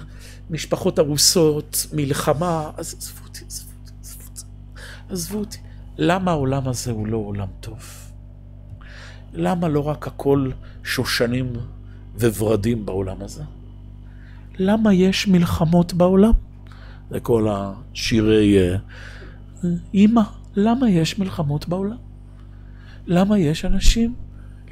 [0.50, 3.72] משפחות הרוסות, מלחמה, אז עזבו אותי, עזבו
[4.30, 4.42] אותי.
[5.10, 5.58] עזבו אותי.
[5.98, 8.01] למה העולם הזה הוא לא עולם טוב?
[9.34, 10.50] למה לא רק הכל
[10.84, 11.54] שושנים
[12.16, 13.44] וורדים בעולם הזה?
[14.58, 16.32] למה יש מלחמות בעולם?
[17.10, 18.78] זה כל השירי אה,
[19.94, 20.22] אימא,
[20.56, 21.98] למה יש מלחמות בעולם?
[23.08, 24.14] למה יש אנשים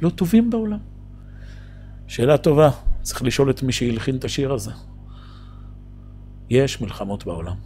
[0.00, 0.78] לא טובים בעולם?
[2.06, 2.70] שאלה טובה,
[3.02, 4.70] צריך לשאול את מי שהלחין את השיר הזה.
[6.50, 7.56] יש מלחמות בעולם.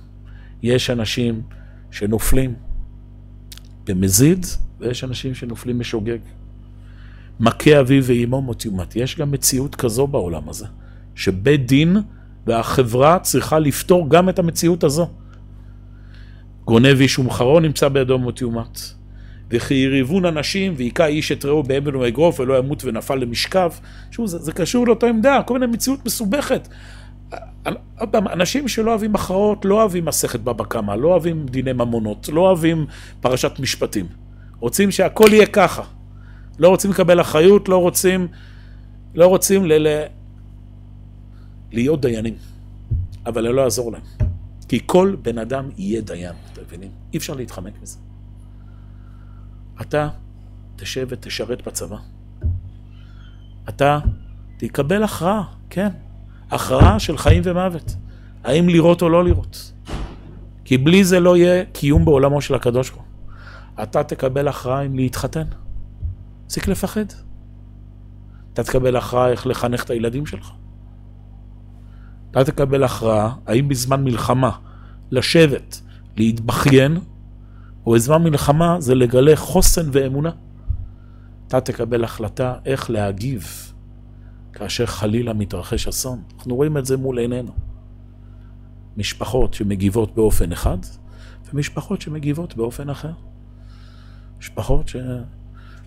[0.62, 1.42] יש אנשים
[1.90, 2.54] שנופלים
[3.85, 4.46] במזיד,
[4.80, 6.18] ויש אנשים שנופלים בשוגג.
[7.40, 8.66] מכה אביו ואימו מות.
[8.97, 10.66] יש גם מציאות כזו בעולם הזה,
[11.14, 11.97] שבית דין
[12.47, 15.11] והחברה צריכה לפתור גם את המציאות הזו.
[16.64, 18.42] גונב איש ומחרו נמצא בידו מות.
[19.51, 23.70] וכי יריבון אנשים והיכה איש את רעהו באבן ובאגרוף ולא ימות ונפל למשכב.
[24.11, 26.68] שוב, זה, זה קשור לאותה עמדה, כל מיני מציאות מסובכת.
[28.11, 32.40] פעם, אנשים שלא אוהבים הכרעות, לא אוהבים מסכת בבא קמא, לא אוהבים דיני ממונות, לא
[32.40, 32.87] אוהבים
[33.20, 34.07] פרשת משפטים.
[34.61, 35.83] רוצים שהכל יהיה ככה.
[36.58, 38.28] לא רוצים לקבל אחריות, לא רוצים,
[39.14, 39.72] לא רוצים ל...
[39.72, 40.04] ל...
[41.72, 42.34] להיות דיינים.
[43.26, 44.02] אבל לא יעזור להם.
[44.68, 46.90] כי כל בן אדם יהיה דיין, אתם מבינים?
[47.12, 47.98] אי אפשר להתחמק מזה.
[49.80, 50.08] אתה
[50.76, 51.96] תשב ותשרת בצבא.
[53.68, 53.98] אתה
[54.56, 55.88] תקבל הכרעה, כן.
[56.50, 57.96] הכרעה של חיים ומוות.
[58.44, 59.72] האם לראות או לא לראות.
[60.64, 63.82] כי בלי זה לא יהיה קיום בעולמו של הקדוש ברוך הוא.
[63.82, 65.46] אתה תקבל הכרעה אם להתחתן.
[66.46, 67.04] תפסיק לפחד.
[68.52, 70.52] אתה תקבל הכרעה איך לחנך את הילדים שלך.
[72.30, 74.50] אתה תקבל הכרעה האם בזמן מלחמה
[75.11, 75.80] לשבת,
[76.16, 76.98] להתבכיין,
[77.87, 80.30] או בזמן מלחמה זה לגלה חוסן ואמונה.
[81.46, 83.72] אתה תקבל החלטה איך להגיב
[84.52, 86.22] כאשר חלילה מתרחש אסון.
[86.37, 87.52] אנחנו רואים את זה מול עינינו.
[88.96, 90.78] משפחות שמגיבות באופן אחד,
[91.52, 93.12] ומשפחות שמגיבות באופן אחר.
[94.38, 94.96] משפחות ש...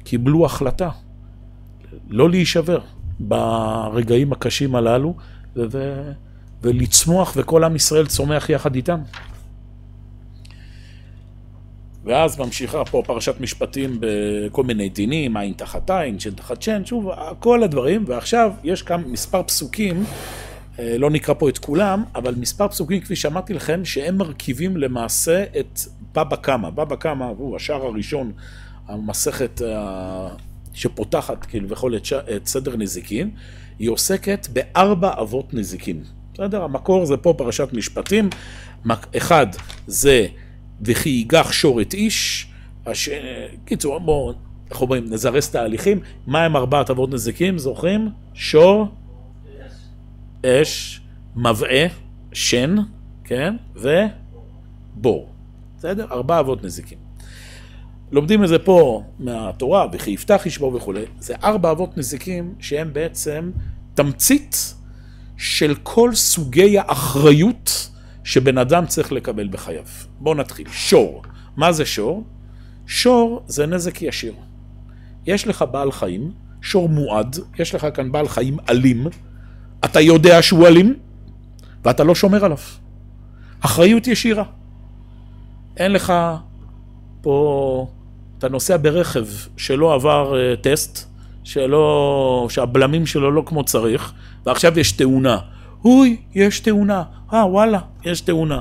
[0.08, 0.90] קיבלו החלטה
[2.10, 2.80] לא להישבר
[3.20, 5.16] ברגעים הקשים הללו
[5.56, 6.12] ו-
[6.62, 9.00] ולצמוח וכל עם ישראל צומח יחד איתם.
[12.04, 17.10] ואז ממשיכה פה פרשת משפטים בכל מיני דינים, עין תחת עין, שן תחת שן, שוב,
[17.40, 20.04] כל הדברים, ועכשיו יש כאן מספר פסוקים,
[20.80, 25.44] אה, לא נקרא פה את כולם, אבל מספר פסוקים, כפי שאמרתי לכם, שהם מרכיבים למעשה
[25.60, 25.80] את
[26.16, 26.70] בבא קמא.
[26.70, 28.32] בבא קמא הוא השער הראשון
[28.88, 30.28] המסכת אה,
[30.74, 33.30] שפותחת כביכול את, את סדר נזיקין,
[33.80, 36.04] היא עוסקת בארבע אבות נזיקין.
[36.34, 36.64] בסדר?
[36.64, 38.30] המקור זה פה פרשת משפטים.
[39.18, 39.48] אחד
[39.88, 40.28] זה
[40.82, 42.48] וכי ייגח שורת איש.
[42.86, 43.10] הש...
[43.66, 44.34] קיצור, בואו,
[44.70, 46.00] איך אומרים, נזרז תהליכים.
[46.28, 47.58] מה הם ארבעת אבות נזיקים?
[47.58, 48.10] זוכרים?
[48.34, 48.88] שור,
[50.46, 51.02] אש,
[51.36, 51.86] מבעה,
[52.34, 52.76] שן,
[53.24, 53.56] כן?
[53.76, 55.30] ובור.
[55.78, 56.06] בסדר?
[56.12, 57.07] ארבע אבות נזיקים.
[58.12, 63.52] לומדים את זה פה מהתורה, וכי יפתח ישבור וכולי, זה ארבע אבות נזיקים שהם בעצם
[63.94, 64.74] תמצית
[65.38, 67.90] של כל סוגי האחריות
[68.24, 69.84] שבן אדם צריך לקבל בחייו.
[70.20, 70.68] בואו נתחיל.
[70.72, 71.22] שור.
[71.58, 72.24] מה זה שור?
[72.88, 74.34] שור זה נזק ישיר.
[75.26, 79.08] יש לך בעל חיים, שור מועד, יש לך כאן בעל חיים אלים,
[79.86, 80.96] אתה יודע שהוא אלים,
[81.84, 82.58] ואתה לא שומר עליו.
[83.60, 84.44] אחריות ישירה.
[85.78, 86.14] אין לך
[87.22, 87.88] פה,
[88.38, 89.26] אתה נוסע ברכב
[89.58, 91.08] שלא עבר uh, טסט,
[91.44, 94.14] שלא, שהבלמים שלו לא כמו צריך,
[94.46, 95.40] ועכשיו יש תאונה.
[95.86, 97.04] אוי, יש תאונה.
[97.34, 98.60] אה, וואלה, יש תאונה.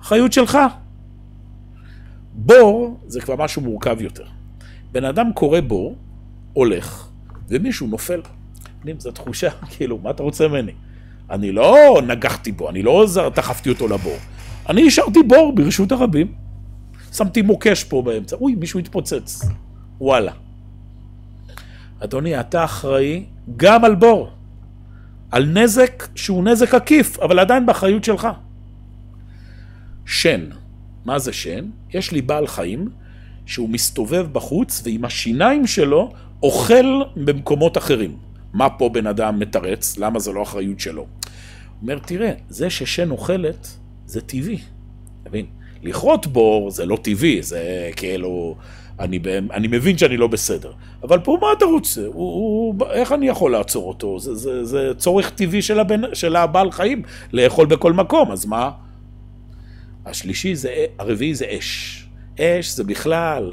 [0.00, 0.58] אחריות שלך.
[2.32, 4.24] בור זה כבר משהו מורכב יותר.
[4.92, 5.96] בן אדם קורא בור,
[6.52, 7.08] הולך,
[7.48, 8.20] ומישהו נופל.
[8.98, 10.72] זו תחושה, כאילו, מה אתה רוצה ממני?
[11.30, 11.76] אני לא
[12.06, 14.16] נגחתי בו, אני לא דחפתי אותו לבור.
[14.68, 16.49] אני השארתי בור ברשות הרבים.
[17.12, 18.36] שמתי מוקש פה באמצע.
[18.36, 19.42] אוי, מישהו התפוצץ.
[20.00, 20.32] וואלה.
[22.00, 23.24] אדוני, אתה אחראי
[23.56, 24.30] גם על בור.
[25.30, 28.28] על נזק שהוא נזק עקיף, אבל עדיין באחריות שלך.
[30.06, 30.40] שן.
[31.04, 31.64] מה זה שן?
[31.94, 32.88] יש לי בעל חיים
[33.46, 38.16] שהוא מסתובב בחוץ ועם השיניים שלו אוכל במקומות אחרים.
[38.52, 39.98] מה פה בן אדם מתרץ?
[39.98, 41.06] למה זה לא אחריות שלו?
[41.82, 43.68] אומר, תראה, זה ששן אוכלת,
[44.06, 44.58] זה טבעי.
[45.26, 45.46] מבין?
[45.82, 48.56] לכרות בור זה לא טבעי, זה כאילו...
[49.00, 49.18] אני,
[49.50, 50.72] אני מבין שאני לא בסדר.
[51.02, 52.00] אבל פה מה אתה רוצה?
[52.00, 54.18] הוא, הוא, איך אני יכול לעצור אותו?
[54.18, 58.70] זה, זה, זה צורך טבעי של, הבן, של הבעל חיים לאכול בכל מקום, אז מה?
[60.06, 62.06] השלישי זה, הרביעי זה אש.
[62.40, 63.52] אש זה בכלל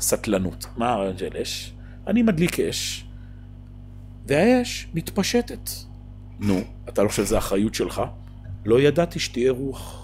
[0.00, 0.66] סטלנות.
[0.76, 1.72] מה הרעיון של אש?
[2.06, 3.04] אני מדליק אש,
[4.26, 5.70] והאש מתפשטת.
[6.40, 8.02] נו, אתה לא חושב שזו אחריות שלך?
[8.64, 9.97] לא ידעתי שתהיה רוח.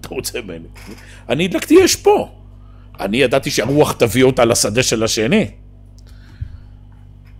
[0.00, 0.68] אתה רוצה ממני?
[1.28, 2.30] אני הדלקתי אש פה.
[3.00, 5.50] אני ידעתי שהרוח תביא אותה לשדה של השני.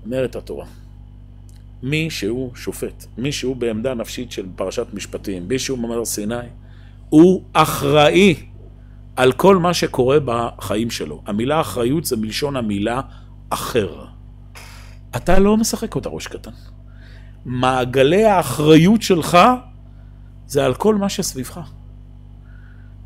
[0.04, 0.66] אומרת התורה,
[1.82, 6.34] מי שהוא שופט, מי שהוא בעמדה נפשית של פרשת משפטים, מי שהוא ממר סיני,
[7.08, 8.34] הוא אחראי
[9.16, 11.22] על כל מה שקורה בחיים שלו.
[11.26, 13.00] המילה אחריות זה מלשון המילה
[13.50, 14.04] אחר.
[15.16, 16.50] אתה לא משחק אותה ראש קטן.
[17.44, 19.38] מעגלי האחריות שלך
[20.46, 21.60] זה על כל מה שסביבך.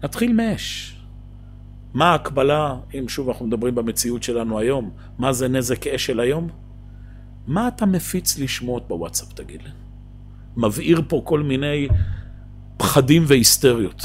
[0.03, 0.95] נתחיל מאש.
[1.95, 6.49] מה ההקבלה, אם שוב אנחנו מדברים במציאות שלנו היום, מה זה נזק אש של היום?
[7.47, 9.71] מה אתה מפיץ לי שמועות בוואטסאפ, תגיד לי?
[10.57, 11.89] מבעיר פה כל מיני
[12.77, 14.03] פחדים והיסטריות.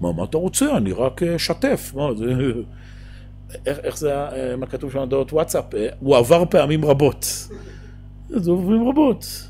[0.00, 0.76] מה, מה אתה רוצה?
[0.76, 1.94] אני רק אשתף.
[2.16, 2.24] זה...
[3.66, 5.74] איך, איך זה, אה, מה כתוב שם בדעות וואטסאפ?
[5.74, 7.48] אה, הוא עבר פעמים רבות.
[8.28, 9.48] זה עוברים רבות.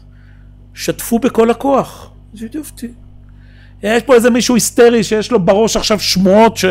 [0.74, 2.12] שתפו בכל הכוח.
[2.35, 2.92] שיתפתי.
[3.82, 6.64] יש פה איזה מישהו היסטרי שיש לו בראש עכשיו שמועות ש...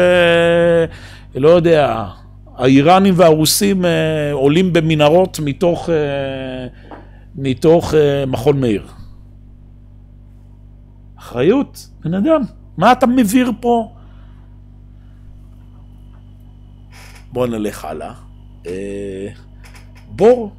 [1.36, 2.06] לא יודע,
[2.56, 6.68] האיראנים והרוסים אה, עולים במנהרות מתוך, אה,
[7.36, 8.88] מתוך אה, מכון מאיר.
[11.18, 12.42] אחריות, בן אדם,
[12.78, 13.94] מה אתה מביר פה?
[17.32, 18.14] בואו נלך הלאה.
[18.68, 19.28] אה,
[20.10, 20.52] בור,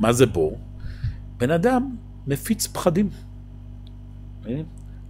[0.00, 0.58] מה זה בור?
[1.38, 3.08] בן אדם מפיץ פחדים.
[4.48, 4.60] אה?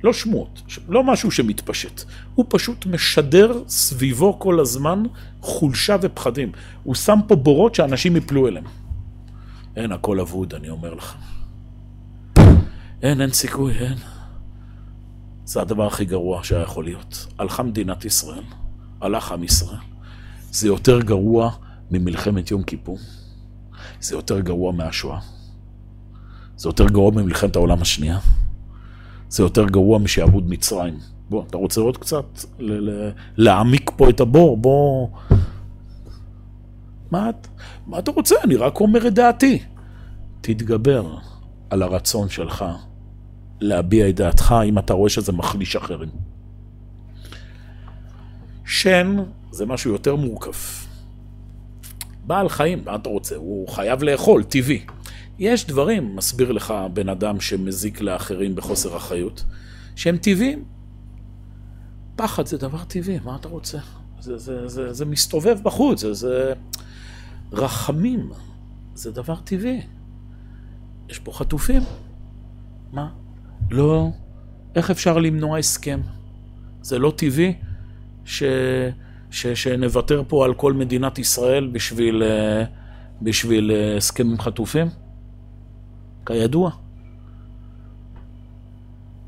[0.06, 2.02] לא שמועות, לא משהו שמתפשט.
[2.34, 5.02] הוא פשוט משדר סביבו כל הזמן
[5.40, 6.52] חולשה ופחדים.
[6.82, 8.64] הוא שם פה בורות שאנשים יפלו אליהם.
[9.76, 11.14] אין, הכל אבוד, אני אומר לך.
[13.02, 13.98] אין, אין סיכוי, אין.
[15.44, 17.26] זה הדבר הכי גרוע שהיה יכול להיות.
[17.38, 18.44] הלכה מדינת ישראל,
[19.00, 19.78] הלך עם ישראל.
[20.50, 21.50] זה יותר גרוע
[21.90, 22.98] ממלחמת יום כיפור.
[24.00, 25.18] זה יותר גרוע מהשואה.
[26.56, 28.18] זה יותר גרוע ממלחמת העולם השנייה.
[29.28, 30.94] זה יותר גרוע משעבוד מצרים.
[31.30, 32.24] בוא, אתה רוצה עוד קצת
[33.36, 34.56] להעמיק פה את הבור?
[34.56, 35.08] בוא...
[37.10, 37.30] מה,
[37.86, 38.34] מה אתה רוצה?
[38.44, 39.58] אני רק אומר את דעתי.
[40.40, 41.16] תתגבר
[41.70, 42.64] על הרצון שלך
[43.60, 46.08] להביע את דעתך אם אתה רואה שזה מחליש אחרים.
[48.64, 49.16] שן
[49.50, 50.52] זה משהו יותר מורכב.
[52.26, 53.36] בעל חיים, מה אתה רוצה?
[53.36, 54.86] הוא חייב לאכול, טבעי.
[55.38, 59.44] יש דברים, מסביר לך בן אדם שמזיק לאחרים בחוסר אחריות,
[59.96, 60.64] שהם טבעיים.
[62.16, 63.78] פחד זה דבר טבעי, מה אתה רוצה?
[64.20, 66.52] זה, זה, זה, זה מסתובב בחוץ, זה, זה...
[67.52, 68.30] רחמים
[68.94, 69.80] זה דבר טבעי.
[71.08, 71.82] יש פה חטופים.
[72.92, 73.08] מה?
[73.70, 74.08] לא.
[74.74, 76.00] איך אפשר למנוע הסכם?
[76.82, 77.54] זה לא טבעי
[78.24, 78.42] ש...
[79.30, 79.46] ש...
[79.46, 82.64] שנוותר פה על כל מדינת ישראל בשביל, אה,
[83.22, 84.86] בשביל אה, הסכם עם חטופים?
[86.26, 86.70] כידוע.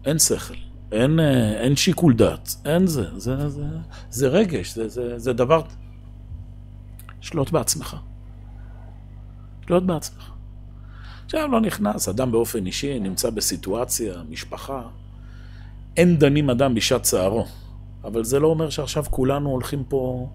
[0.05, 0.55] אין שכל,
[0.92, 3.66] אין, אה, אין שיקול דעת, אין זה, זה, זה,
[4.11, 5.62] זה רגש, זה, זה, זה דבר...
[7.20, 7.96] שלוט בעצמך.
[9.66, 10.30] שלוט בעצמך.
[11.24, 14.82] עכשיו לא נכנס, אדם באופן אישי נמצא בסיטואציה, משפחה,
[15.96, 17.46] אין דנים אדם בשעת צערו,
[18.05, 20.28] אבל זה לא אומר שעכשיו כולנו הולכים פה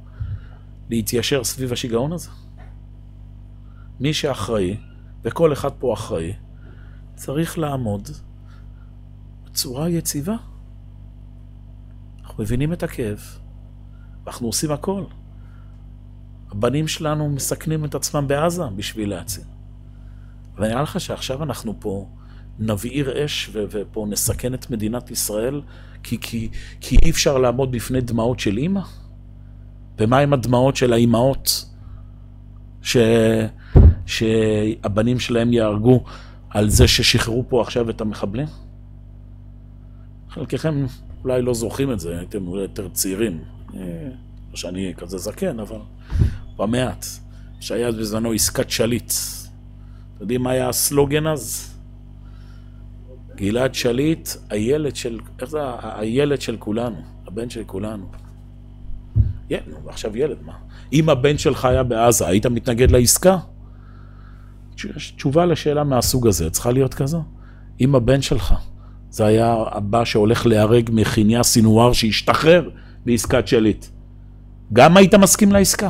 [0.90, 2.30] להתיישר סביב השיגעון הזה.
[4.00, 4.78] מי שאחראי,
[5.24, 6.34] וכל אחד פה אחראי,
[7.16, 8.10] צריך לעמוד
[9.54, 10.36] צורה יציבה.
[12.22, 13.20] אנחנו מבינים את הכאב,
[14.24, 15.04] ואנחנו עושים הכל.
[16.52, 19.44] הבנים שלנו מסכנים את עצמם בעזה בשביל להציל.
[20.58, 22.10] ונראה לך שעכשיו אנחנו פה
[22.60, 25.62] נבעיר אש ו- ופה נסכן את מדינת ישראל
[26.04, 26.50] כי, כי,
[26.82, 28.82] כי אי אפשר לעמוד בפני דמעות של אימא?
[29.98, 31.66] ומה עם הדמעות של האימהות
[32.82, 32.98] ש...
[34.06, 36.04] שהבנים שלהם יהרגו
[36.54, 38.48] על זה ששחררו פה עכשיו את המחבלים?
[40.30, 40.86] חלקכם
[41.24, 43.42] אולי לא זוכרים את זה, הייתם אולי יותר צעירים.
[43.76, 44.10] אה,
[44.52, 45.80] לא שאני כזה זקן, אבל
[46.58, 47.06] במעט.
[47.60, 49.12] שהיה בזמנו עסקת שליט.
[50.14, 51.74] אתם יודעים מה היה הסלוגן אז?
[53.36, 55.60] גלעד שליט, הילד של, איך זה?
[55.82, 58.06] הילד של כולנו, הבן של כולנו.
[59.50, 60.54] נו, עכשיו ילד, מה?
[60.94, 63.38] אם הבן שלך היה בעזה, היית מתנגד לעסקה?
[65.16, 67.24] תשובה לשאלה מהסוג הזה צריכה להיות כזו.
[67.82, 68.54] אם הבן שלך,
[69.10, 72.70] זה היה הבא שהולך להיהרג מחיניה סינואר שהשתחרר
[73.06, 73.86] בעסקת שליט,
[74.74, 75.90] גם היית מסכים לעסקה?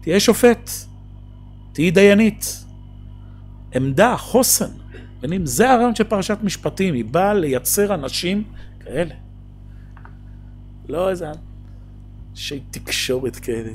[0.00, 0.70] תהיה שופט,
[1.72, 2.64] תהיי דיינית.
[3.74, 4.70] עמדה, חוסן.
[5.18, 5.46] מבינים?
[5.46, 8.44] זה הרעיון של פרשת משפטים, היא באה לייצר אנשים
[8.80, 9.14] כאלה.
[10.88, 11.26] לא איזה
[12.30, 13.72] אנשי תקשורת כאלה,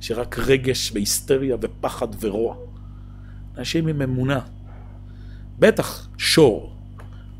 [0.00, 2.56] שרק רגש והיסטריה ופחד ורוע.
[3.58, 4.40] אנשים עם אמונה.
[5.58, 6.76] בטח שור,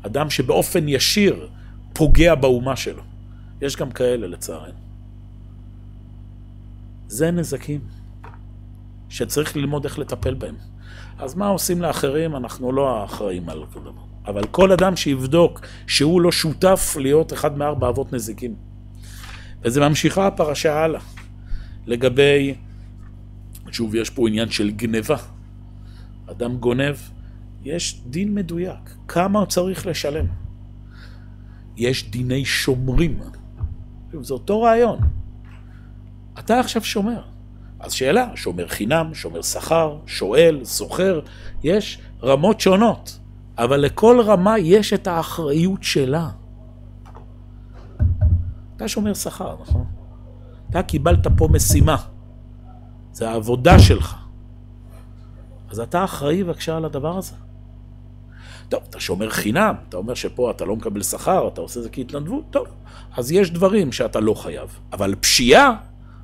[0.01, 1.49] אדם שבאופן ישיר
[1.93, 3.03] פוגע באומה שלו.
[3.61, 4.79] יש גם כאלה לצערנו.
[7.07, 7.81] זה נזקים
[9.09, 10.55] שצריך ללמוד איך לטפל בהם.
[11.19, 12.35] אז מה עושים לאחרים?
[12.35, 14.01] אנחנו לא האחראים על כל דבר.
[14.27, 18.55] אבל כל אדם שיבדוק שהוא לא שותף להיות אחד מארבע אבות נזיקים.
[19.61, 21.01] וזה ממשיכה הפרשה הלאה.
[21.89, 22.55] לגבי,
[23.71, 25.17] שוב, יש פה עניין של גניבה.
[26.31, 26.95] אדם גונב,
[27.63, 28.95] יש דין מדויק.
[29.07, 30.25] כמה צריך לשלם?
[31.77, 33.19] יש דיני שומרים.
[34.21, 34.99] זה אותו רעיון.
[36.39, 37.21] אתה עכשיו שומר.
[37.79, 41.19] אז שאלה, שומר חינם, שומר שכר, שואל, סוחר,
[41.63, 43.19] יש רמות שונות,
[43.57, 46.29] אבל לכל רמה יש את האחריות שלה.
[48.75, 49.98] אתה שומר שכר, נכון?
[50.69, 51.95] אתה קיבלת פה משימה,
[53.11, 54.15] זה העבודה שלך.
[55.69, 57.33] אז אתה אחראי בבקשה על הדבר הזה.
[58.69, 62.43] טוב, אתה שומר חינם, אתה אומר שפה אתה לא מקבל שכר, אתה עושה זה כהתנדבות,
[62.49, 62.67] טוב,
[63.17, 64.79] אז יש דברים שאתה לא חייב.
[64.93, 65.75] אבל פשיעה,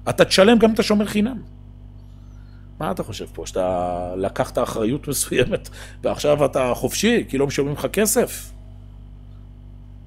[0.09, 1.41] אתה תשלם גם את השומר חינם.
[2.79, 5.69] מה אתה חושב פה, שאתה לקחת אחריות מסוימת
[6.03, 8.51] ועכשיו אתה חופשי כי לא משלמים לך כסף?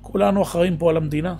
[0.02, 1.34] כולנו אחראים פה על המדינה.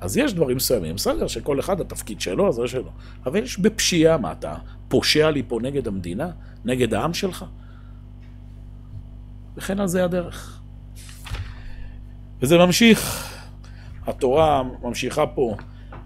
[0.00, 2.90] אז יש דברים מסוימים, בסדר, שכל אחד התפקיד שלו, זה שלו.
[3.26, 4.54] אבל יש בפשיעה, מה אתה
[4.88, 6.30] פושע לי פה נגד המדינה?
[6.64, 7.44] נגד העם שלך?
[9.56, 10.60] וכן על זה הדרך.
[12.42, 13.28] וזה ממשיך.
[14.06, 15.56] התורה ממשיכה פה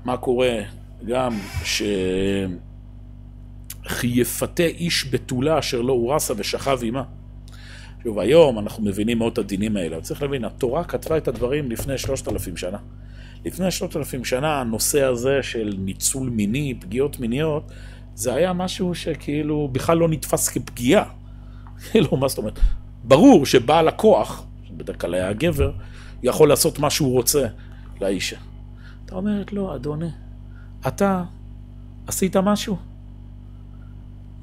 [0.04, 0.58] מה קורה
[1.06, 1.82] גם ש...
[4.00, 7.02] כי יפתה איש בתולה אשר לא הורסה ושכב עמה.
[8.02, 11.98] שוב, היום אנחנו מבינים מאוד את הדינים האלה, צריך להבין, התורה כתבה את הדברים לפני
[11.98, 12.78] שלושת אלפים שנה.
[13.44, 17.70] לפני שלושת אלפים שנה הנושא הזה של ניצול מיני, פגיעות מיניות,
[18.14, 21.04] זה היה משהו שכאילו בכלל לא נתפס כפגיעה.
[21.90, 22.58] כאילו, מה זאת אומרת?
[23.04, 25.72] ברור שבעל הכוח, שבדרך כלל היה הגבר,
[26.22, 27.46] יכול לעשות מה שהוא רוצה
[28.00, 28.36] לאישה.
[29.04, 30.10] אתה אומרת, לא, אדוני,
[30.86, 31.24] אתה
[32.06, 32.76] עשית משהו?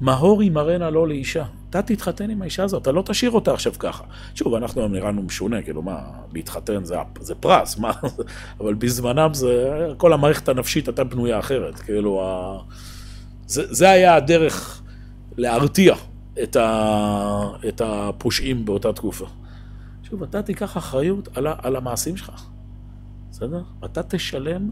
[0.00, 1.44] מהור ימרנה לא לאישה.
[1.70, 4.04] אתה תתחתן עם האישה הזאת, אתה לא תשאיר אותה עכשיו ככה.
[4.34, 6.02] שוב, אנחנו היום נראינו משונה, כאילו מה,
[6.32, 7.92] להתחתן זה, זה פרס, מה,
[8.60, 12.58] אבל בזמנם זה, כל המערכת הנפשית הייתה בנויה אחרת, כאילו, ה...
[13.46, 14.82] זה, זה היה הדרך
[15.36, 15.94] להרתיע
[16.42, 19.26] את, ה, את הפושעים באותה תקופה.
[20.02, 22.46] שוב, אתה תיקח אחריות על, על המעשים שלך,
[23.30, 23.62] בסדר?
[23.84, 24.70] אתה תשלם,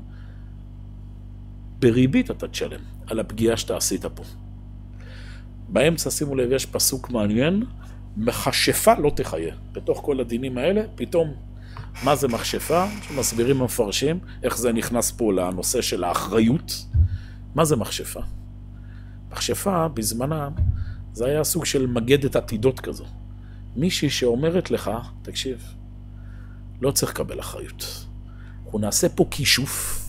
[1.78, 4.22] בריבית אתה תשלם, על הפגיעה שאתה עשית פה.
[5.68, 7.64] באמצע, שימו לב, יש פסוק מעניין,
[8.16, 9.54] מכשפה לא תחיה.
[9.72, 11.32] בתוך כל הדינים האלה, פתאום,
[12.04, 12.84] מה זה מכשפה?
[13.02, 16.84] שמסבירים המפרשים, איך זה נכנס פה לנושא של האחריות.
[17.54, 18.20] מה זה מכשפה?
[19.30, 20.52] מכשפה, בזמנם,
[21.12, 23.04] זה היה סוג של מגדת עתידות כזו.
[23.76, 24.90] מישהי שאומרת לך,
[25.22, 25.74] תקשיב,
[26.80, 28.06] לא צריך לקבל אחריות.
[28.64, 30.04] אנחנו נעשה פה כישוף,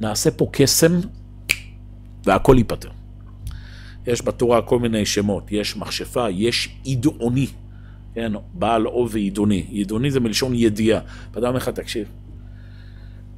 [0.00, 1.00] נעשה פה קסם,
[2.24, 2.90] והכל ייפתר.
[4.06, 7.46] יש בתורה כל מיני שמות, יש מכשפה, יש ידעוני,
[8.14, 9.66] כן, בעל עוב וידעוני.
[9.70, 11.00] ידעוני זה מלשון ידיעה.
[11.34, 12.08] ואדם אומר לך, תקשיב,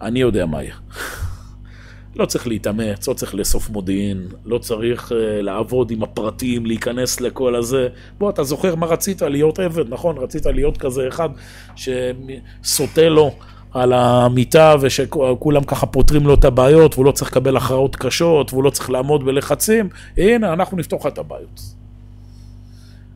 [0.01, 0.75] אני יודע מה יהיה.
[2.17, 7.55] לא צריך להתאמץ, לא צריך לאסוף מודיעין, לא צריך uh, לעבוד עם הפרטים, להיכנס לכל
[7.55, 7.89] הזה.
[8.19, 9.23] בוא, אתה זוכר מה רצית?
[9.23, 10.19] להיות עבד, נכון?
[10.19, 11.29] רצית להיות כזה אחד
[11.77, 13.35] שסוטה לו
[13.77, 18.65] על המיטה ושכולם ככה פותרים לו את הבעיות והוא לא צריך לקבל הכרעות קשות והוא
[18.65, 19.89] לא צריך לעמוד בלחצים.
[20.17, 21.61] הנה, אנחנו נפתור לך את הבעיות.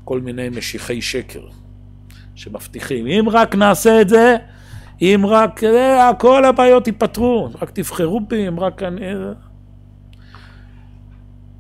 [0.05, 1.41] כל מיני משיחי שקר
[2.35, 4.37] שמבטיחים, אם רק נעשה את זה,
[5.01, 9.07] אם רק, אה, כל הבעיות ייפתרו, רק תבחרו בי, אם רק אני...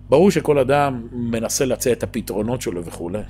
[0.08, 3.22] ברור שכל אדם מנסה להציע את הפתרונות שלו וכולי,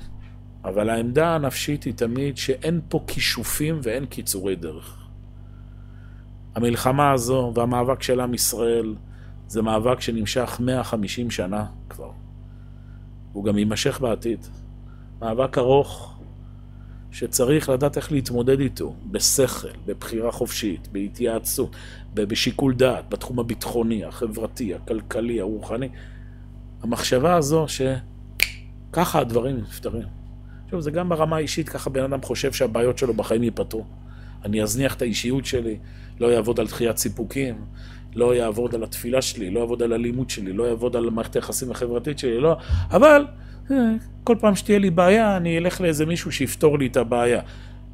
[0.65, 5.00] אבל העמדה הנפשית היא תמיד שאין פה כישופים ואין קיצורי דרך.
[6.55, 8.95] המלחמה הזו והמאבק של עם ישראל
[9.47, 12.11] זה מאבק שנמשך 150 שנה כבר.
[13.33, 14.47] הוא גם יימשך בעתיד.
[15.21, 16.19] מאבק ארוך,
[17.11, 21.75] שצריך לדעת איך להתמודד איתו, בשכל, בבחירה חופשית, בהתייעצות,
[22.13, 25.89] בשיקול דעת, בתחום הביטחוני, החברתי, הכלכלי, הרוחני.
[26.83, 30.07] המחשבה הזו שככה הדברים נפתרים.
[30.71, 33.85] שוב, זה גם ברמה האישית, ככה בן אדם חושב שהבעיות שלו בחיים ייפתרו.
[34.45, 35.77] אני אזניח את האישיות שלי,
[36.19, 37.55] לא יעבוד על דחיית סיפוקים,
[38.15, 41.71] לא יעבוד על התפילה שלי, לא יעבוד על הלימוד שלי, לא יעבוד על מערכת היחסים
[41.71, 42.57] החברתית שלי, לא...
[42.91, 43.25] אבל
[44.23, 47.41] כל פעם שתהיה לי בעיה, אני אלך לאיזה מישהו שיפתור לי את הבעיה.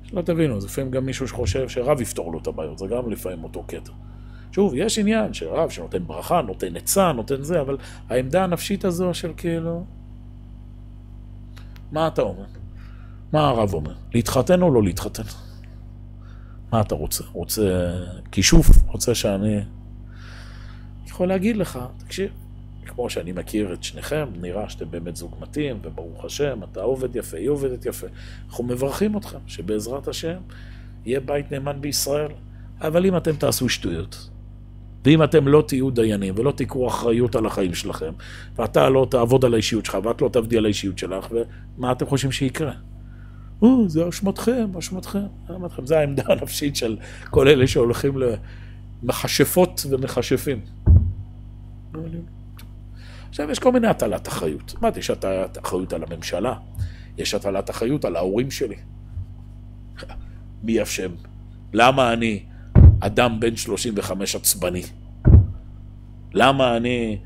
[0.03, 3.43] שלא תבינו, זה לפעמים גם מישהו שחושב שרב יפתור לו את הבעיות, זה גם לפעמים
[3.43, 3.91] אותו קטע.
[4.51, 7.77] שוב, יש עניין שרב שנותן ברכה, נותן עצה, נותן זה, אבל
[8.09, 9.85] העמדה הנפשית הזו של כאילו...
[11.91, 12.45] מה אתה אומר?
[13.33, 13.93] מה הרב אומר?
[14.13, 15.23] להתחתן או לא להתחתן?
[16.72, 17.24] מה אתה רוצה?
[17.32, 17.91] רוצה
[18.32, 18.68] כישוף?
[18.88, 19.59] רוצה שאני...
[21.07, 22.32] יכול להגיד לך, תקשיב,
[22.86, 27.38] כמו שאני מכיר את שניכם, נראה שאתם באמת זוג מתאים, וברוך השם, אתה עובד יפה,
[27.38, 28.07] היא עובדת יפה.
[28.47, 30.38] אנחנו מברכים אתכם, שבעזרת השם
[31.05, 32.32] יהיה בית נאמן בישראל.
[32.82, 34.30] אבל אם אתם תעשו שטויות,
[35.05, 38.13] ואם אתם לא תהיו דיינים ולא תיקחו אחריות על החיים שלכם,
[38.55, 41.28] ואתה לא תעבוד על האישיות שלך, ואת לא תעבדי על האישיות שלך,
[41.78, 42.72] ומה אתם חושבים שיקרה?
[43.62, 45.86] או, זה אשמתכם, אשמתכם, אשמתכם.
[45.86, 46.97] זה העמדה הנפשית של
[47.30, 48.14] כל אלה שהולכים
[49.03, 50.60] למכשפות ומכשפים.
[53.30, 54.76] עכשיו, יש כל מיני הטלת אחריות.
[54.82, 56.53] מה, יש הטלת אחריות על הממשלה,
[57.18, 58.76] יש הטלת אחריות על ההורים שלי.
[60.64, 61.12] מי אשם?
[61.74, 62.43] למה אני
[62.99, 64.82] אדם בן 35 עצבני?
[66.34, 67.18] למה אני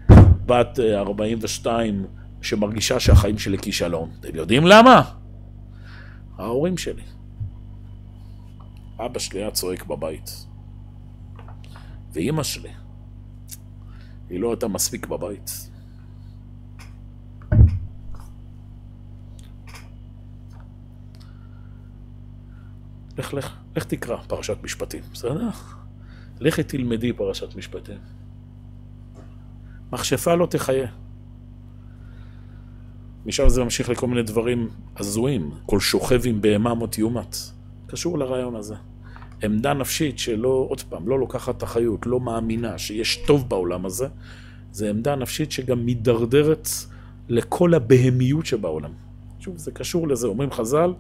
[0.46, 2.06] בת 42
[2.42, 4.10] שמרגישה שהחיים שלי כישלון?
[4.20, 5.21] אתם יודעים למה?
[6.42, 7.04] ההורים שלי.
[9.06, 10.46] אבא שלי היה צועק בבית.
[12.14, 12.72] ואימא שלי,
[14.30, 15.52] היא לא הייתה מספיק בבית.
[23.18, 25.50] לך, לך, לך תקרא פרשת משפטים, בסדר?
[26.40, 27.98] לכי תלמדי פרשת משפטים.
[29.92, 31.01] מכשפה לא תחיה.
[33.26, 37.36] משם זה ממשיך לכל מיני דברים הזויים, כל שוכב עם בהמה מות יומת.
[37.88, 38.76] קשור לרעיון הזה.
[39.44, 44.08] עמדה נפשית שלא, עוד פעם, לא לוקחת אחריות, לא מאמינה שיש טוב בעולם הזה,
[44.72, 46.70] זה עמדה נפשית שגם מידרדרת
[47.30, 48.92] לכל הבהמיות שבעולם.
[49.40, 50.94] שוב, זה קשור לזה, אומרים חז"ל,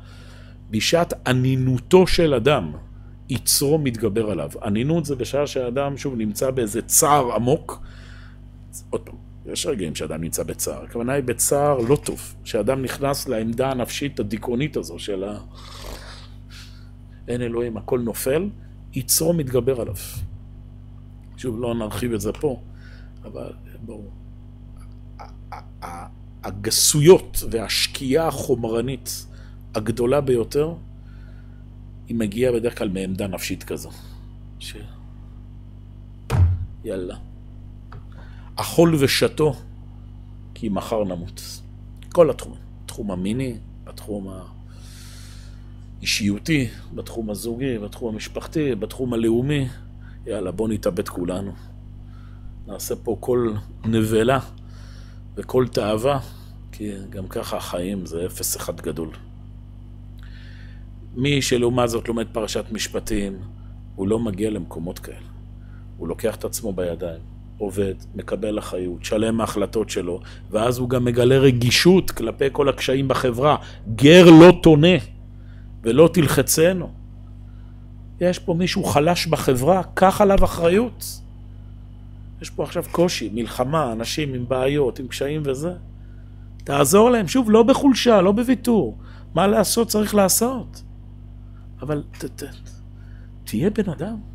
[0.69, 2.71] בשעת ענינותו של אדם,
[3.29, 4.49] יצרו מתגבר עליו.
[4.63, 7.81] ענינות זה בשעה שהאדם, שוב, נמצא באיזה צער עמוק.
[8.89, 9.15] עוד פעם,
[9.45, 10.83] יש רגעים שאדם נמצא בצער.
[10.83, 12.35] הכוונה היא בצער לא טוב.
[12.43, 15.39] שאדם נכנס לעמדה הנפשית הדיכאונית הזו של ה...
[17.27, 18.49] אין אלוהים, הכל נופל,
[18.93, 19.95] יצרו מתגבר עליו.
[21.37, 22.61] שוב, לא נרחיב את זה פה,
[23.23, 23.53] אבל
[23.85, 24.11] ברור.
[26.43, 29.25] הגסויות והשקיעה החומרנית
[29.75, 30.73] הגדולה ביותר,
[32.07, 33.89] היא מגיעה בדרך כלל מעמדה נפשית כזו.
[34.59, 34.75] ש...
[36.83, 37.30] יאללה.
[38.61, 39.53] אכול ושתו,
[40.53, 41.41] כי מחר נמות.
[42.13, 42.71] כל התחומים.
[42.91, 44.33] בתחום המיני, בתחום
[45.99, 49.67] האישיותי, בתחום הזוגי, בתחום המשפחתי, בתחום הלאומי.
[50.27, 51.51] יאללה, בוא נתאבד כולנו.
[52.67, 53.53] נעשה פה כל
[53.85, 54.39] נבלה
[55.35, 56.19] וכל תאווה,
[56.71, 59.09] כי גם ככה החיים זה אפס אחד גדול.
[61.15, 63.39] מי שלעומת זאת לומד פרשת משפטים,
[63.95, 65.27] הוא לא מגיע למקומות כאלה.
[65.97, 67.21] הוא לוקח את עצמו בידיים,
[67.61, 70.19] עובד, מקבל אחריות, שלם מההחלטות שלו,
[70.51, 73.55] ואז הוא גם מגלה רגישות כלפי כל הקשיים בחברה.
[73.95, 74.97] גר לא תונה
[75.83, 76.91] ולא תלחצנו.
[78.21, 81.05] יש פה מישהו חלש בחברה, קח עליו אחריות.
[82.41, 85.73] יש פה עכשיו קושי, מלחמה, אנשים עם בעיות, עם קשיים וזה.
[86.63, 88.97] תעזור להם, שוב, לא בחולשה, לא בוויתור.
[89.33, 90.83] מה לעשות צריך לעשות.
[91.81, 92.43] אבל ת, ת,
[93.43, 94.30] תהיה בן אדם.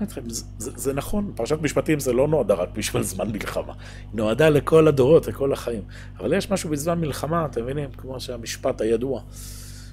[0.00, 4.48] זה, זה, זה נכון, פרשת משפטים זה לא נועדה רק בשביל זמן מלחמה, היא נועדה
[4.48, 5.82] לכל הדורות, לכל החיים.
[6.18, 7.90] אבל יש משהו בזמן מלחמה, אתם מבינים?
[7.90, 9.20] כמו שהמשפט הידוע,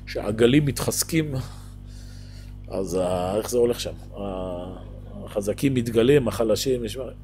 [0.06, 1.36] שהעגלים מתחזקים,
[2.68, 3.00] אז
[3.38, 3.94] איך זה הולך שם?
[5.26, 7.18] החזקים מתגלים, החלשים נשמעים.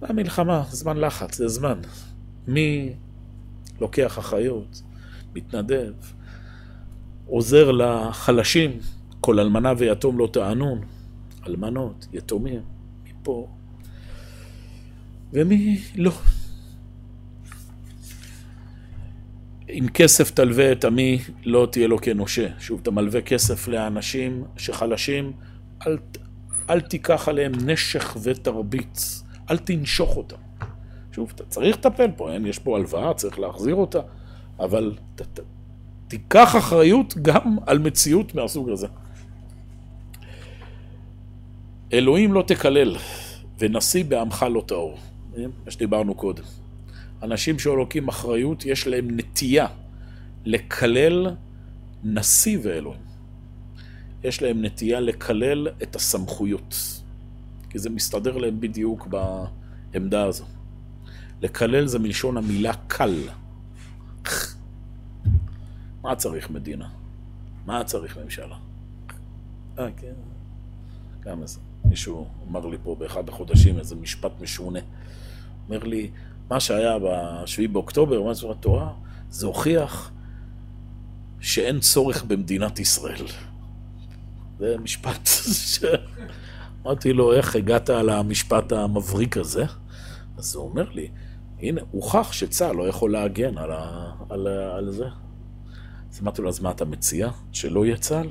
[0.00, 1.80] זה המלחמה, זמן לחץ, זה זמן.
[2.46, 2.92] מי
[3.80, 4.82] לוקח אחריות,
[5.34, 5.92] מתנדב,
[7.26, 8.78] עוזר לחלשים,
[9.20, 10.80] כל אלמנה ויתום לא תענון,
[11.46, 12.60] אלמנות, יתומים,
[13.04, 13.48] מפה,
[15.32, 16.12] ומי לא.
[19.68, 22.48] עם כסף תלווה את עמי, לא תהיה לו כנושה.
[22.58, 25.32] שוב, אתה מלווה כסף לאנשים שחלשים,
[25.86, 25.98] אל,
[26.70, 30.36] אל תיקח עליהם נשך ותרביץ, אל תנשוך אותם.
[31.12, 34.00] שוב, אתה צריך לטפל פה, אין, יש פה הלוואה, צריך להחזיר אותה,
[34.58, 35.40] אבל ת, ת,
[36.08, 38.86] תיקח אחריות גם על מציאות מהסוג הזה.
[41.92, 42.96] אלוהים לא תקלל,
[43.58, 44.98] ונשיא בעמך לא טהור.
[45.64, 46.42] מה שדיברנו קודם.
[47.22, 49.66] אנשים שלוקים אחריות, יש להם נטייה
[50.44, 51.30] לקלל
[52.04, 53.00] נשיא ואלוהים.
[54.24, 56.74] יש להם נטייה לקלל את הסמכויות,
[57.70, 59.08] כי זה מסתדר להם בדיוק
[59.92, 60.44] בעמדה הזו.
[61.42, 63.18] לקלל זה מלשון המילה קל.
[66.02, 66.88] מה צריך מדינה?
[67.66, 68.56] מה צריך ממשלה?
[69.78, 70.12] אה, כן.
[71.20, 74.80] גם איזה, מישהו אמר לי פה באחד החודשים איזה משפט משונה.
[75.64, 76.10] אומר לי,
[76.50, 78.92] מה שהיה ב-7 באוקטובר, מה זה התורה,
[79.30, 80.10] זה הוכיח
[81.40, 83.26] שאין צורך במדינת ישראל.
[84.58, 85.84] זה משפט ש...
[86.82, 89.64] אמרתי לו, איך הגעת על המשפט המבריק הזה?
[90.38, 91.10] אז הוא אומר לי,
[91.60, 94.12] הנה, הוכח שצה"ל לא יכול להגן על, ה...
[94.30, 94.46] על.
[94.48, 95.06] על זה.
[96.12, 97.30] אז אמרתי לו, אז מה אתה מציע?
[97.52, 98.28] שלא יהיה צה"ל?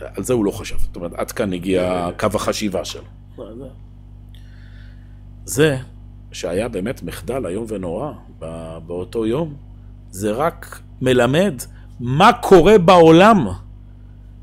[0.00, 0.78] על זה הוא לא חשב.
[0.78, 3.02] זאת אומרת, עד כאן הגיע קו החשיבה שלו.
[5.44, 5.78] זה
[6.32, 8.12] שהיה באמת מחדל איום ונורא
[8.86, 9.54] באותו יום,
[10.10, 11.54] זה רק מלמד
[12.00, 13.46] מה קורה בעולם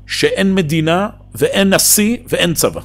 [0.06, 2.80] שאין מדינה ואין נשיא ואין צבא.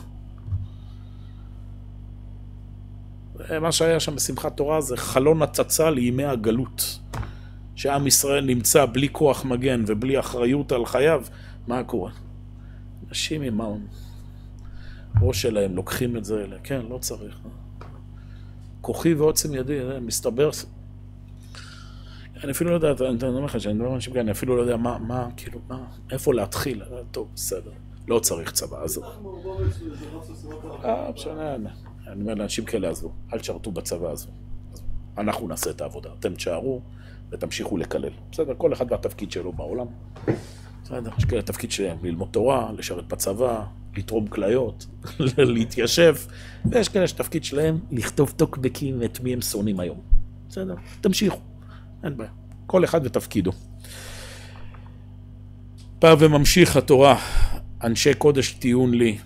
[3.62, 7.00] מה שהיה שם בשמחת תורה זה חלון הצצה לימי הגלות.
[7.76, 11.24] שעם ישראל נמצא בלי כוח מגן ובלי אחריות על חייו,
[11.68, 12.12] מה קורה?
[13.10, 13.62] אנשים עם
[15.16, 17.40] הראש שלהם לוקחים את זה, כן, לא צריך.
[18.82, 20.50] כוחי ועוצם ידי, מסתבר...
[22.44, 24.62] אני אפילו לא יודע, אני אומר לך שאני מדבר עם אנשים כאלה, אני אפילו לא
[24.62, 26.84] יודע מה, מה, כאילו, מה, איפה להתחיל.
[27.12, 27.72] טוב, בסדר,
[28.08, 29.02] לא צריך צבא, אז...
[30.84, 31.56] אה, משנה,
[32.08, 34.30] אני אומר לאנשים כאלה, עזבו, אל תשרתו בצבא הזו.
[35.18, 36.82] אנחנו נעשה את העבודה, אתם תשארו
[37.32, 38.12] ותמשיכו לקלל.
[38.32, 39.88] בסדר, כל אחד והתפקיד שלו בעולם.
[40.90, 43.64] בסדר, יש כאלה תפקיד שלהם ללמוד תורה, לשרת בצבא,
[43.98, 44.86] לתרום כליות,
[45.38, 46.16] להתיישב,
[46.66, 50.00] ויש כאלה שתפקיד שלהם לכתוב טוקבקים את מי הם שונאים היום.
[50.50, 51.40] בסדר, תמשיכו,
[52.04, 52.30] אין בעיה.
[52.66, 53.52] כל אחד ותפקידו.
[56.02, 57.20] בא וממשיך התורה,
[57.84, 59.18] אנשי קודש טיעון לי,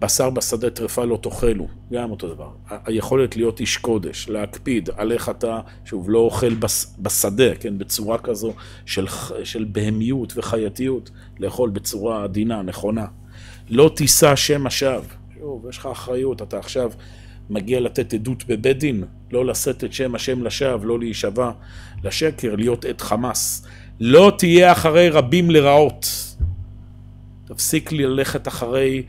[0.00, 2.50] בשר בשדה טרפה לא תאכלו, גם אותו דבר.
[2.68, 6.54] היכולת להיות איש קודש, להקפיד על איך אתה, שוב, לא אוכל
[6.98, 8.54] בשדה, כן, בצורה כזו
[8.86, 9.06] של,
[9.44, 13.06] של בהמיות וחייתיות, לאכול בצורה עדינה, נכונה.
[13.70, 15.00] לא תישא שם השווא.
[15.38, 16.90] שוב, יש לך אחריות, אתה עכשיו
[17.50, 21.50] מגיע לתת עדות בבית דין, לא לשאת את שם השם לשווא, לא להישבע
[22.04, 23.66] לשקר, להיות עד חמאס.
[24.00, 26.06] לא תהיה אחרי רבים לרעות.
[27.44, 29.02] תפסיק ללכת אחרי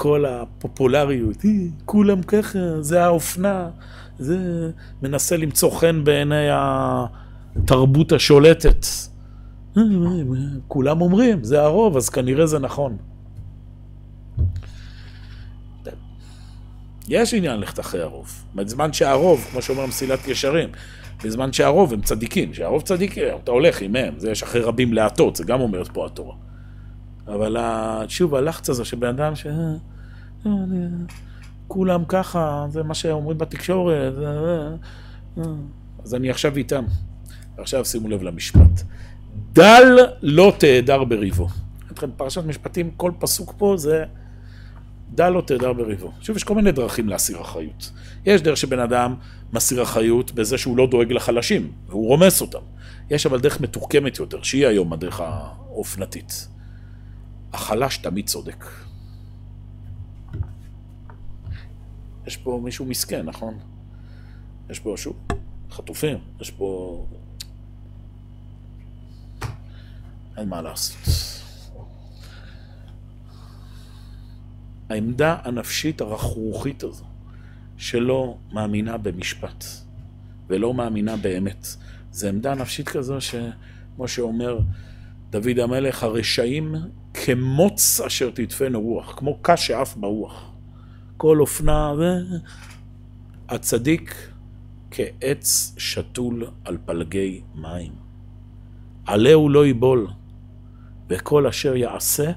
[0.00, 1.36] כל הפופולריות,
[1.84, 3.70] כולם ככה, זה האופנה,
[4.18, 4.70] זה
[5.02, 8.86] מנסה למצוא חן בעיני התרבות השולטת.
[10.68, 12.96] כולם אומרים, זה הרוב, אז כנראה זה נכון.
[17.08, 18.44] יש עניין ללכת אחרי הרוב.
[18.54, 20.68] בזמן שהרוב, כמו שאומר מסילת ישרים,
[21.24, 25.36] בזמן שהרוב הם צדיקים, שהרוב צדיקים, אתה הולך עם הם, זה יש אחרי רבים להטות,
[25.36, 26.47] זה גם אומרת פה התורה.
[27.34, 27.56] אבל
[28.08, 29.46] שוב, הלחץ הזה שבן אדם ש...
[30.46, 30.50] אה,
[31.68, 34.12] כולם ככה, זה מה שאומרים בתקשורת,
[35.38, 35.42] אה,
[36.04, 36.84] אז אני עכשיו איתם.
[37.58, 38.82] ועכשיו שימו לב למשפט.
[39.52, 41.48] דל לא תהדר בריבו.
[42.16, 44.04] פרשת משפטים, כל פסוק פה זה
[45.14, 46.12] דל לא תהדר בריבו.
[46.20, 47.90] שוב, יש כל מיני דרכים להסיר אחריות.
[48.26, 49.14] יש דרך שבן אדם
[49.52, 52.58] מסיר אחריות בזה שהוא לא דואג לחלשים, והוא רומס אותם.
[53.10, 56.48] יש אבל דרך מתוחכמת יותר, שהיא היום הדרך האופנתית.
[57.52, 58.64] החלש תמיד צודק.
[62.26, 63.58] יש פה מישהו מסכן, נכון?
[64.70, 65.16] יש פה שוב
[65.70, 67.06] חטופים, יש פה...
[70.36, 70.98] אין מה לעשות.
[74.90, 77.04] העמדה הנפשית הרכרוכית הזו,
[77.76, 79.64] שלא מאמינה במשפט
[80.46, 81.66] ולא מאמינה באמת.
[82.12, 84.58] זו עמדה נפשית כזו שכמו שאומר
[85.30, 86.74] דוד המלך, הרשעים
[87.24, 90.52] כמוץ אשר תדפנו רוח, כמו קש שעף ברוח.
[91.16, 92.02] כל אופנה ו...
[93.48, 94.30] הצדיק
[94.90, 97.92] כעץ שתול על פלגי מים.
[99.06, 100.06] עלהו לא יבול,
[101.08, 102.32] וכל אשר יעשה,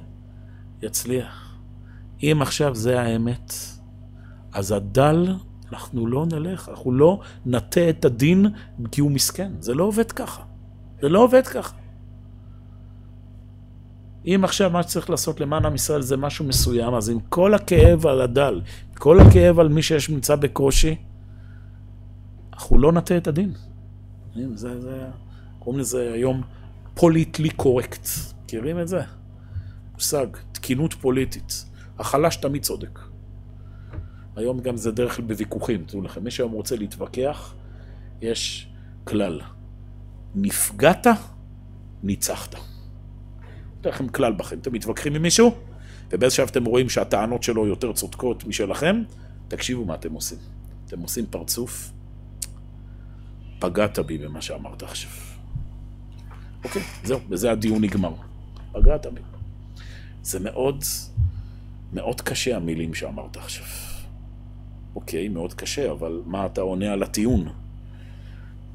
[0.81, 1.57] יצליח.
[2.23, 3.53] אם עכשיו זה האמת,
[4.53, 5.35] אז הדל,
[5.71, 8.45] אנחנו לא נלך, אנחנו לא נטה את הדין
[8.91, 9.51] כי הוא מסכן.
[9.59, 10.43] זה לא עובד ככה.
[11.01, 11.80] זה לא עובד ככה.
[14.25, 18.07] אם עכשיו מה שצריך לעשות למען עם ישראל זה משהו מסוים, אז עם כל הכאב
[18.07, 18.61] על הדל,
[18.97, 20.95] כל הכאב על מי שיש נמצא בקושי,
[22.53, 23.53] אנחנו לא נטה את הדין.
[24.53, 25.05] זה, זה,
[25.59, 26.41] קוראים לזה היום
[26.93, 28.07] פוליטלי קורקט.
[28.43, 29.01] מכירים את זה?
[29.93, 31.65] מושג, תקינות פוליטית.
[31.99, 32.99] החלש תמיד צודק.
[34.35, 37.53] היום גם זה דרך בוויכוחים, תראו לכם, מי שהיום רוצה להתווכח,
[38.21, 38.71] יש
[39.03, 39.41] כלל.
[40.35, 41.07] נפגעת,
[42.03, 42.55] ניצחת.
[43.81, 45.55] אתן לכם כלל בכם, אתם מתווכחים עם מישהו,
[46.11, 49.03] ובאיזשהו אתם רואים שהטענות שלו יותר צודקות משלכם,
[49.47, 50.37] תקשיבו מה אתם עושים.
[50.87, 51.91] אתם עושים פרצוף,
[53.59, 55.11] פגעת בי במה שאמרת עכשיו.
[56.63, 58.13] אוקיי, זהו, בזה הדיון נגמר.
[58.71, 59.21] פגעת בי.
[60.23, 60.83] זה מאוד,
[61.93, 63.65] מאוד קשה המילים שאמרת עכשיו.
[64.95, 67.47] אוקיי, מאוד קשה, אבל מה אתה עונה על הטיעון?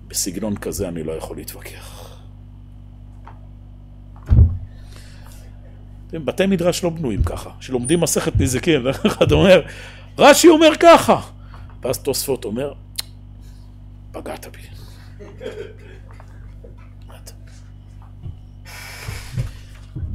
[0.09, 2.16] בסגנון כזה אני לא יכול להתווכח.
[6.13, 9.63] בתי מדרש לא בנויים ככה, שלומדים מסכת נזיקין, אחד אומר,
[10.19, 11.21] רש"י אומר ככה,
[11.83, 12.73] ואז תוספות אומר,
[14.13, 14.61] פגעת בי.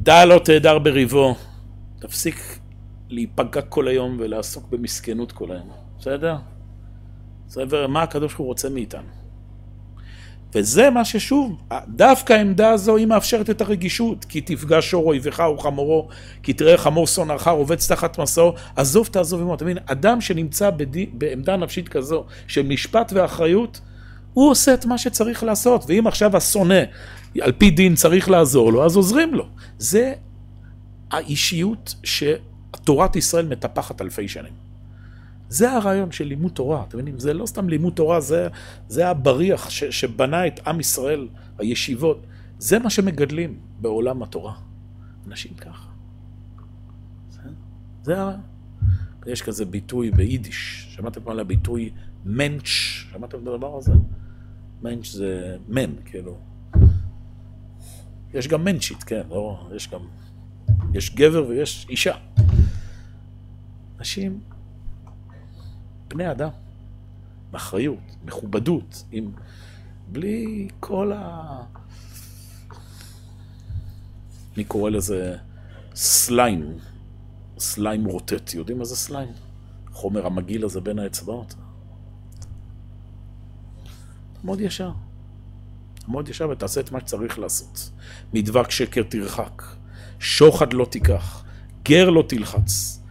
[0.02, 1.34] דע לא תהדר בריבו,
[1.98, 2.58] תפסיק
[3.08, 6.36] להיפגע כל היום ולעסוק במסכנות כל היום, בסדר?
[7.48, 9.21] זה מה הקדוש ברוך הוא רוצה מאיתנו.
[10.54, 16.08] וזה מה ששוב, דווקא העמדה הזו היא מאפשרת את הרגישות, כי תפגע שור אויבך וחמורו,
[16.42, 19.54] כי תראה חמור שונאך רובץ תחת מסעו, עזוב תעזוב עמו.
[19.54, 23.80] אתה מבין, אדם שנמצא בדי, בעמדה נפשית כזו של משפט ואחריות,
[24.34, 26.80] הוא עושה את מה שצריך לעשות, ואם עכשיו השונא,
[27.40, 29.44] על פי דין צריך לעזור לו, אז עוזרים לו.
[29.78, 30.12] זה
[31.10, 34.61] האישיות שתורת ישראל מטפחת אלפי שנים.
[35.52, 37.18] זה הרעיון של לימוד תורה, אתם מבינים?
[37.18, 38.48] זה לא סתם לימוד תורה, זה,
[38.88, 41.28] זה הבריח ש, שבנה את עם ישראל,
[41.58, 42.26] הישיבות.
[42.58, 44.54] זה מה שמגדלים בעולם התורה.
[45.28, 45.88] אנשים ככה.
[47.30, 47.40] זה,
[48.02, 48.40] זה הרעיון.
[49.26, 51.90] יש כזה ביטוי ביידיש, שמעתם פעם על הביטוי
[52.24, 53.92] מנץ', שמעתם את הדבר הזה?
[54.82, 56.38] מנץ' זה מן, כאילו.
[58.34, 60.00] יש גם מנצ'ית, כן, לא, יש גם,
[60.94, 62.14] יש גבר ויש אישה.
[63.98, 64.40] אנשים
[66.12, 66.48] בני אדם,
[67.50, 69.32] באחריות, מכובדות, עם...
[70.08, 71.62] בלי כל ה...
[74.56, 75.36] אני קורא לזה
[75.94, 76.78] סליים,
[77.58, 78.54] סליים רוטט.
[78.54, 79.32] יודעים מה זה סליים?
[79.92, 81.54] חומר המגעיל הזה בין האצבעות.
[84.44, 84.92] מאוד ישר.
[86.08, 87.90] מאוד ישר ותעשה את מה שצריך לעשות.
[88.34, 89.62] מדבק שקר תרחק,
[90.18, 91.44] שוחד לא תיקח,
[91.84, 93.02] גר לא תלחץ.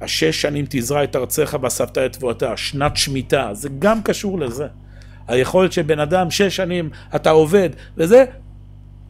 [0.00, 4.66] השש שנים תזרע את ארצך ואספת את תבואתה, שנת שמיטה, זה גם קשור לזה.
[5.28, 8.24] היכולת של בן אדם, שש שנים אתה עובד, וזה,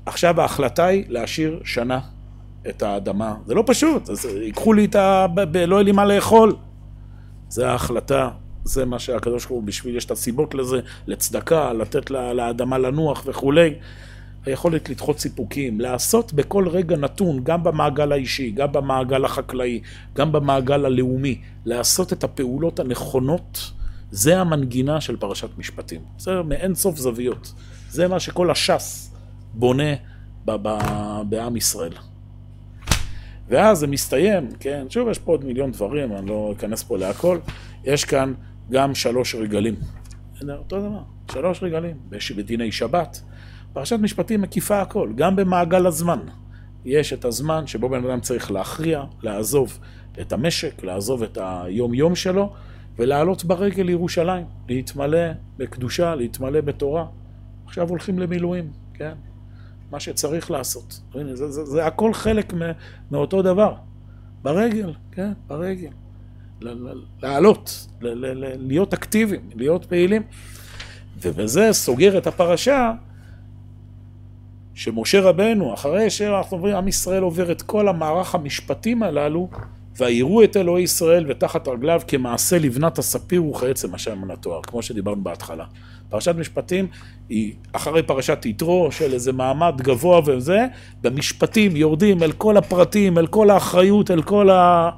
[0.06, 2.00] עכשיו ההחלטה היא להשאיר שנה
[2.68, 3.34] את האדמה.
[3.46, 5.26] זה לא פשוט, אז ייקחו לי את ה...
[5.34, 5.56] ב...
[5.56, 6.56] לא יהיה לי מה לאכול.
[7.48, 8.30] זה ההחלטה,
[8.64, 13.74] זה מה שהקדוש ברוך הוא בשביל, יש את הסיבות לזה, לצדקה, לתת לאדמה לנוח וכולי.
[14.46, 19.80] היכולת לדחות סיפוקים, לעשות בכל רגע נתון, גם במעגל האישי, גם במעגל החקלאי,
[20.14, 23.70] גם במעגל הלאומי, לעשות את הפעולות הנכונות,
[24.10, 26.00] זה המנגינה של פרשת משפטים.
[26.18, 26.42] בסדר?
[26.42, 27.52] מאין סוף זוויות.
[27.90, 29.14] זה מה שכל הש"ס
[29.54, 29.94] בונה
[31.28, 31.92] בעם ישראל.
[33.48, 37.38] ואז זה מסתיים, כן, שוב יש פה עוד מיליון דברים, אני לא אכנס פה להכל,
[37.84, 38.34] יש כאן
[38.70, 39.74] גם שלוש רגלים.
[40.48, 41.96] אותו דבר, שלוש רגלים,
[42.36, 43.20] בדיני שבת.
[43.72, 46.18] פרשת משפטים מקיפה הכל, גם במעגל הזמן.
[46.84, 49.78] יש את הזמן שבו בן אדם צריך להכריע, לעזוב
[50.20, 52.52] את המשק, לעזוב את היום-יום שלו,
[52.98, 57.06] ולעלות ברגל לירושלים, להתמלא בקדושה, להתמלא בתורה.
[57.66, 59.12] עכשיו הולכים למילואים, כן?
[59.90, 61.00] מה שצריך לעשות.
[61.14, 62.52] זה, זה, זה, זה הכל חלק
[63.10, 63.74] מאותו דבר.
[64.42, 65.90] ברגל, כן, ברגל.
[67.22, 70.22] לעלות, להיות אקטיביים, להיות פעילים.
[71.22, 72.92] ובזה סוגר את הפרשה
[74.78, 79.48] שמשה רבנו, אחרי שאנחנו אומרים, עם ישראל עובר את כל המערך המשפטים הללו,
[79.96, 85.22] ויראו את אלוהי ישראל ותחת רגליו כמעשה לבנת הספיר וכעצם השם מן התואר, כמו שדיברנו
[85.22, 85.64] בהתחלה.
[86.08, 86.86] פרשת משפטים
[87.28, 90.66] היא אחרי פרשת יתרו של איזה מעמד גבוה וזה,
[91.02, 94.90] במשפטים יורדים אל כל הפרטים, אל כל האחריות, אל כל ה...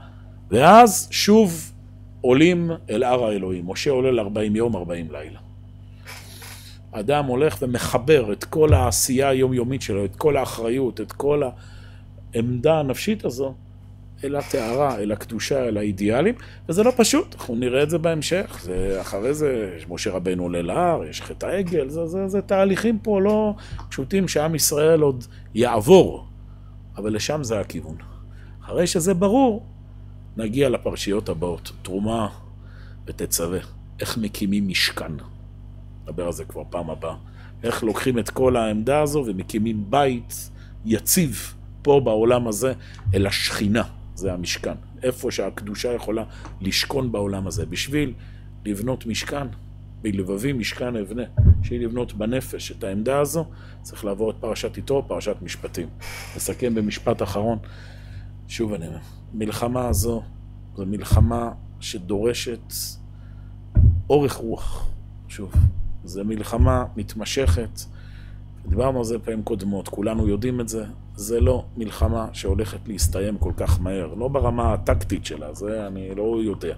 [0.51, 1.73] ואז שוב
[2.21, 3.71] עולים אל הר האלוהים.
[3.71, 5.50] משה עולה ל-40 יום, 40 לילה.
[6.93, 11.43] אדם הולך ומחבר את כל העשייה היומיומית שלו, את כל האחריות, את כל
[12.35, 13.55] העמדה הנפשית הזו,
[14.25, 16.35] אל הטהרה, אל הקדושה, אל האידיאלים,
[16.69, 18.59] וזה לא פשוט, אנחנו נראה את זה בהמשך.
[18.63, 23.21] זה, אחרי זה, משה רבנו עולה להר, יש חטא העגל, זה, זה, זה תהליכים פה
[23.21, 23.55] לא
[23.89, 25.25] פשוטים שעם ישראל עוד
[25.55, 26.27] יעבור,
[26.97, 27.97] אבל לשם זה הכיוון.
[28.65, 29.67] אחרי שזה ברור,
[30.37, 32.29] נגיע לפרשיות הבאות, תרומה
[33.07, 33.59] ותצווה,
[34.01, 35.13] איך מקימים משכן.
[36.11, 37.17] נדבר על זה כבר פעם הבאה.
[37.63, 40.51] איך לוקחים את כל העמדה הזו ומקימים בית
[40.85, 42.73] יציב פה בעולם הזה
[43.15, 43.83] אל השכינה.
[44.15, 44.75] זה המשכן.
[45.03, 46.25] איפה שהקדושה יכולה
[46.61, 47.67] לשכון בעולם הזה.
[47.67, 48.15] בשביל
[48.65, 49.47] לבנות משכן,
[50.03, 51.23] בלבבי משכן אבנה,
[51.63, 53.45] שהיא לבנות בנפש את העמדה הזו,
[53.83, 55.89] צריך לעבור את פרשת יתרו, פרשת משפטים.
[56.37, 57.59] נסכם במשפט אחרון.
[58.49, 58.99] שוב אני אומר,
[59.35, 60.23] מלחמה הזו
[60.77, 61.51] זו מלחמה
[61.81, 62.73] שדורשת
[64.11, 64.89] אורך רוח.
[65.29, 65.53] שוב,
[66.05, 67.81] זו מלחמה מתמשכת.
[68.69, 70.85] דיברנו על זה פעמים קודמות, כולנו יודעים את זה,
[71.15, 76.37] זה לא מלחמה שהולכת להסתיים כל כך מהר, לא ברמה הטקטית שלה, זה אני לא
[76.45, 76.75] יודע.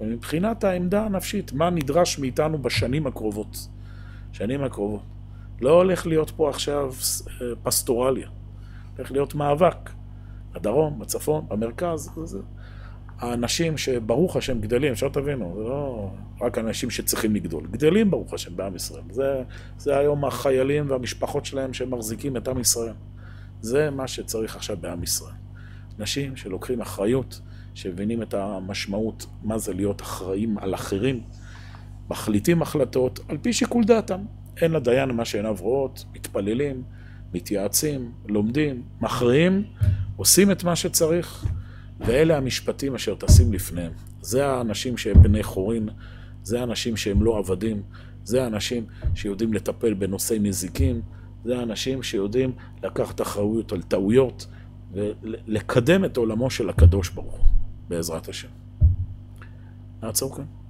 [0.00, 3.68] ומבחינת העמדה הנפשית, מה נדרש מאיתנו בשנים הקרובות?
[4.32, 5.02] שנים הקרובות.
[5.60, 6.92] לא הולך להיות פה עכשיו
[7.40, 8.28] אה, פסטורליה,
[8.96, 9.90] הולך להיות מאבק.
[10.54, 12.38] בדרום, בצפון, במרכז, זה...
[13.22, 16.10] האנשים שברוך השם גדלים, אפשר תבינו, זה לא
[16.40, 19.02] רק אנשים שצריכים לגדול, גדלים ברוך השם בעם ישראל.
[19.10, 19.42] זה,
[19.78, 22.94] זה היום החיילים והמשפחות שלהם שמחזיקים את עם ישראל.
[23.60, 25.34] זה מה שצריך עכשיו בעם ישראל.
[26.00, 27.40] אנשים שלוקחים אחריות,
[27.74, 31.20] שמבינים את המשמעות, מה זה להיות אחראים על אחרים,
[32.10, 34.20] מחליטים החלטות על פי שיקול דעתם.
[34.56, 36.82] אין לדיין מה שעיניו רואות, מתפללים,
[37.34, 39.64] מתייעצים, לומדים, מכריעים,
[40.16, 41.46] עושים את מה שצריך.
[42.06, 43.92] ואלה המשפטים אשר תשים לפניהם.
[44.20, 45.88] זה האנשים שהם בני חורין,
[46.42, 47.82] זה האנשים שהם לא עבדים,
[48.24, 51.02] זה האנשים שיודעים לטפל בנושאי נזיקים,
[51.44, 54.46] זה האנשים שיודעים לקחת אחריות על טעויות
[54.92, 57.46] ולקדם את עולמו של הקדוש ברוך הוא,
[57.88, 58.48] בעזרת השם.
[60.02, 60.61] נעצור כאן.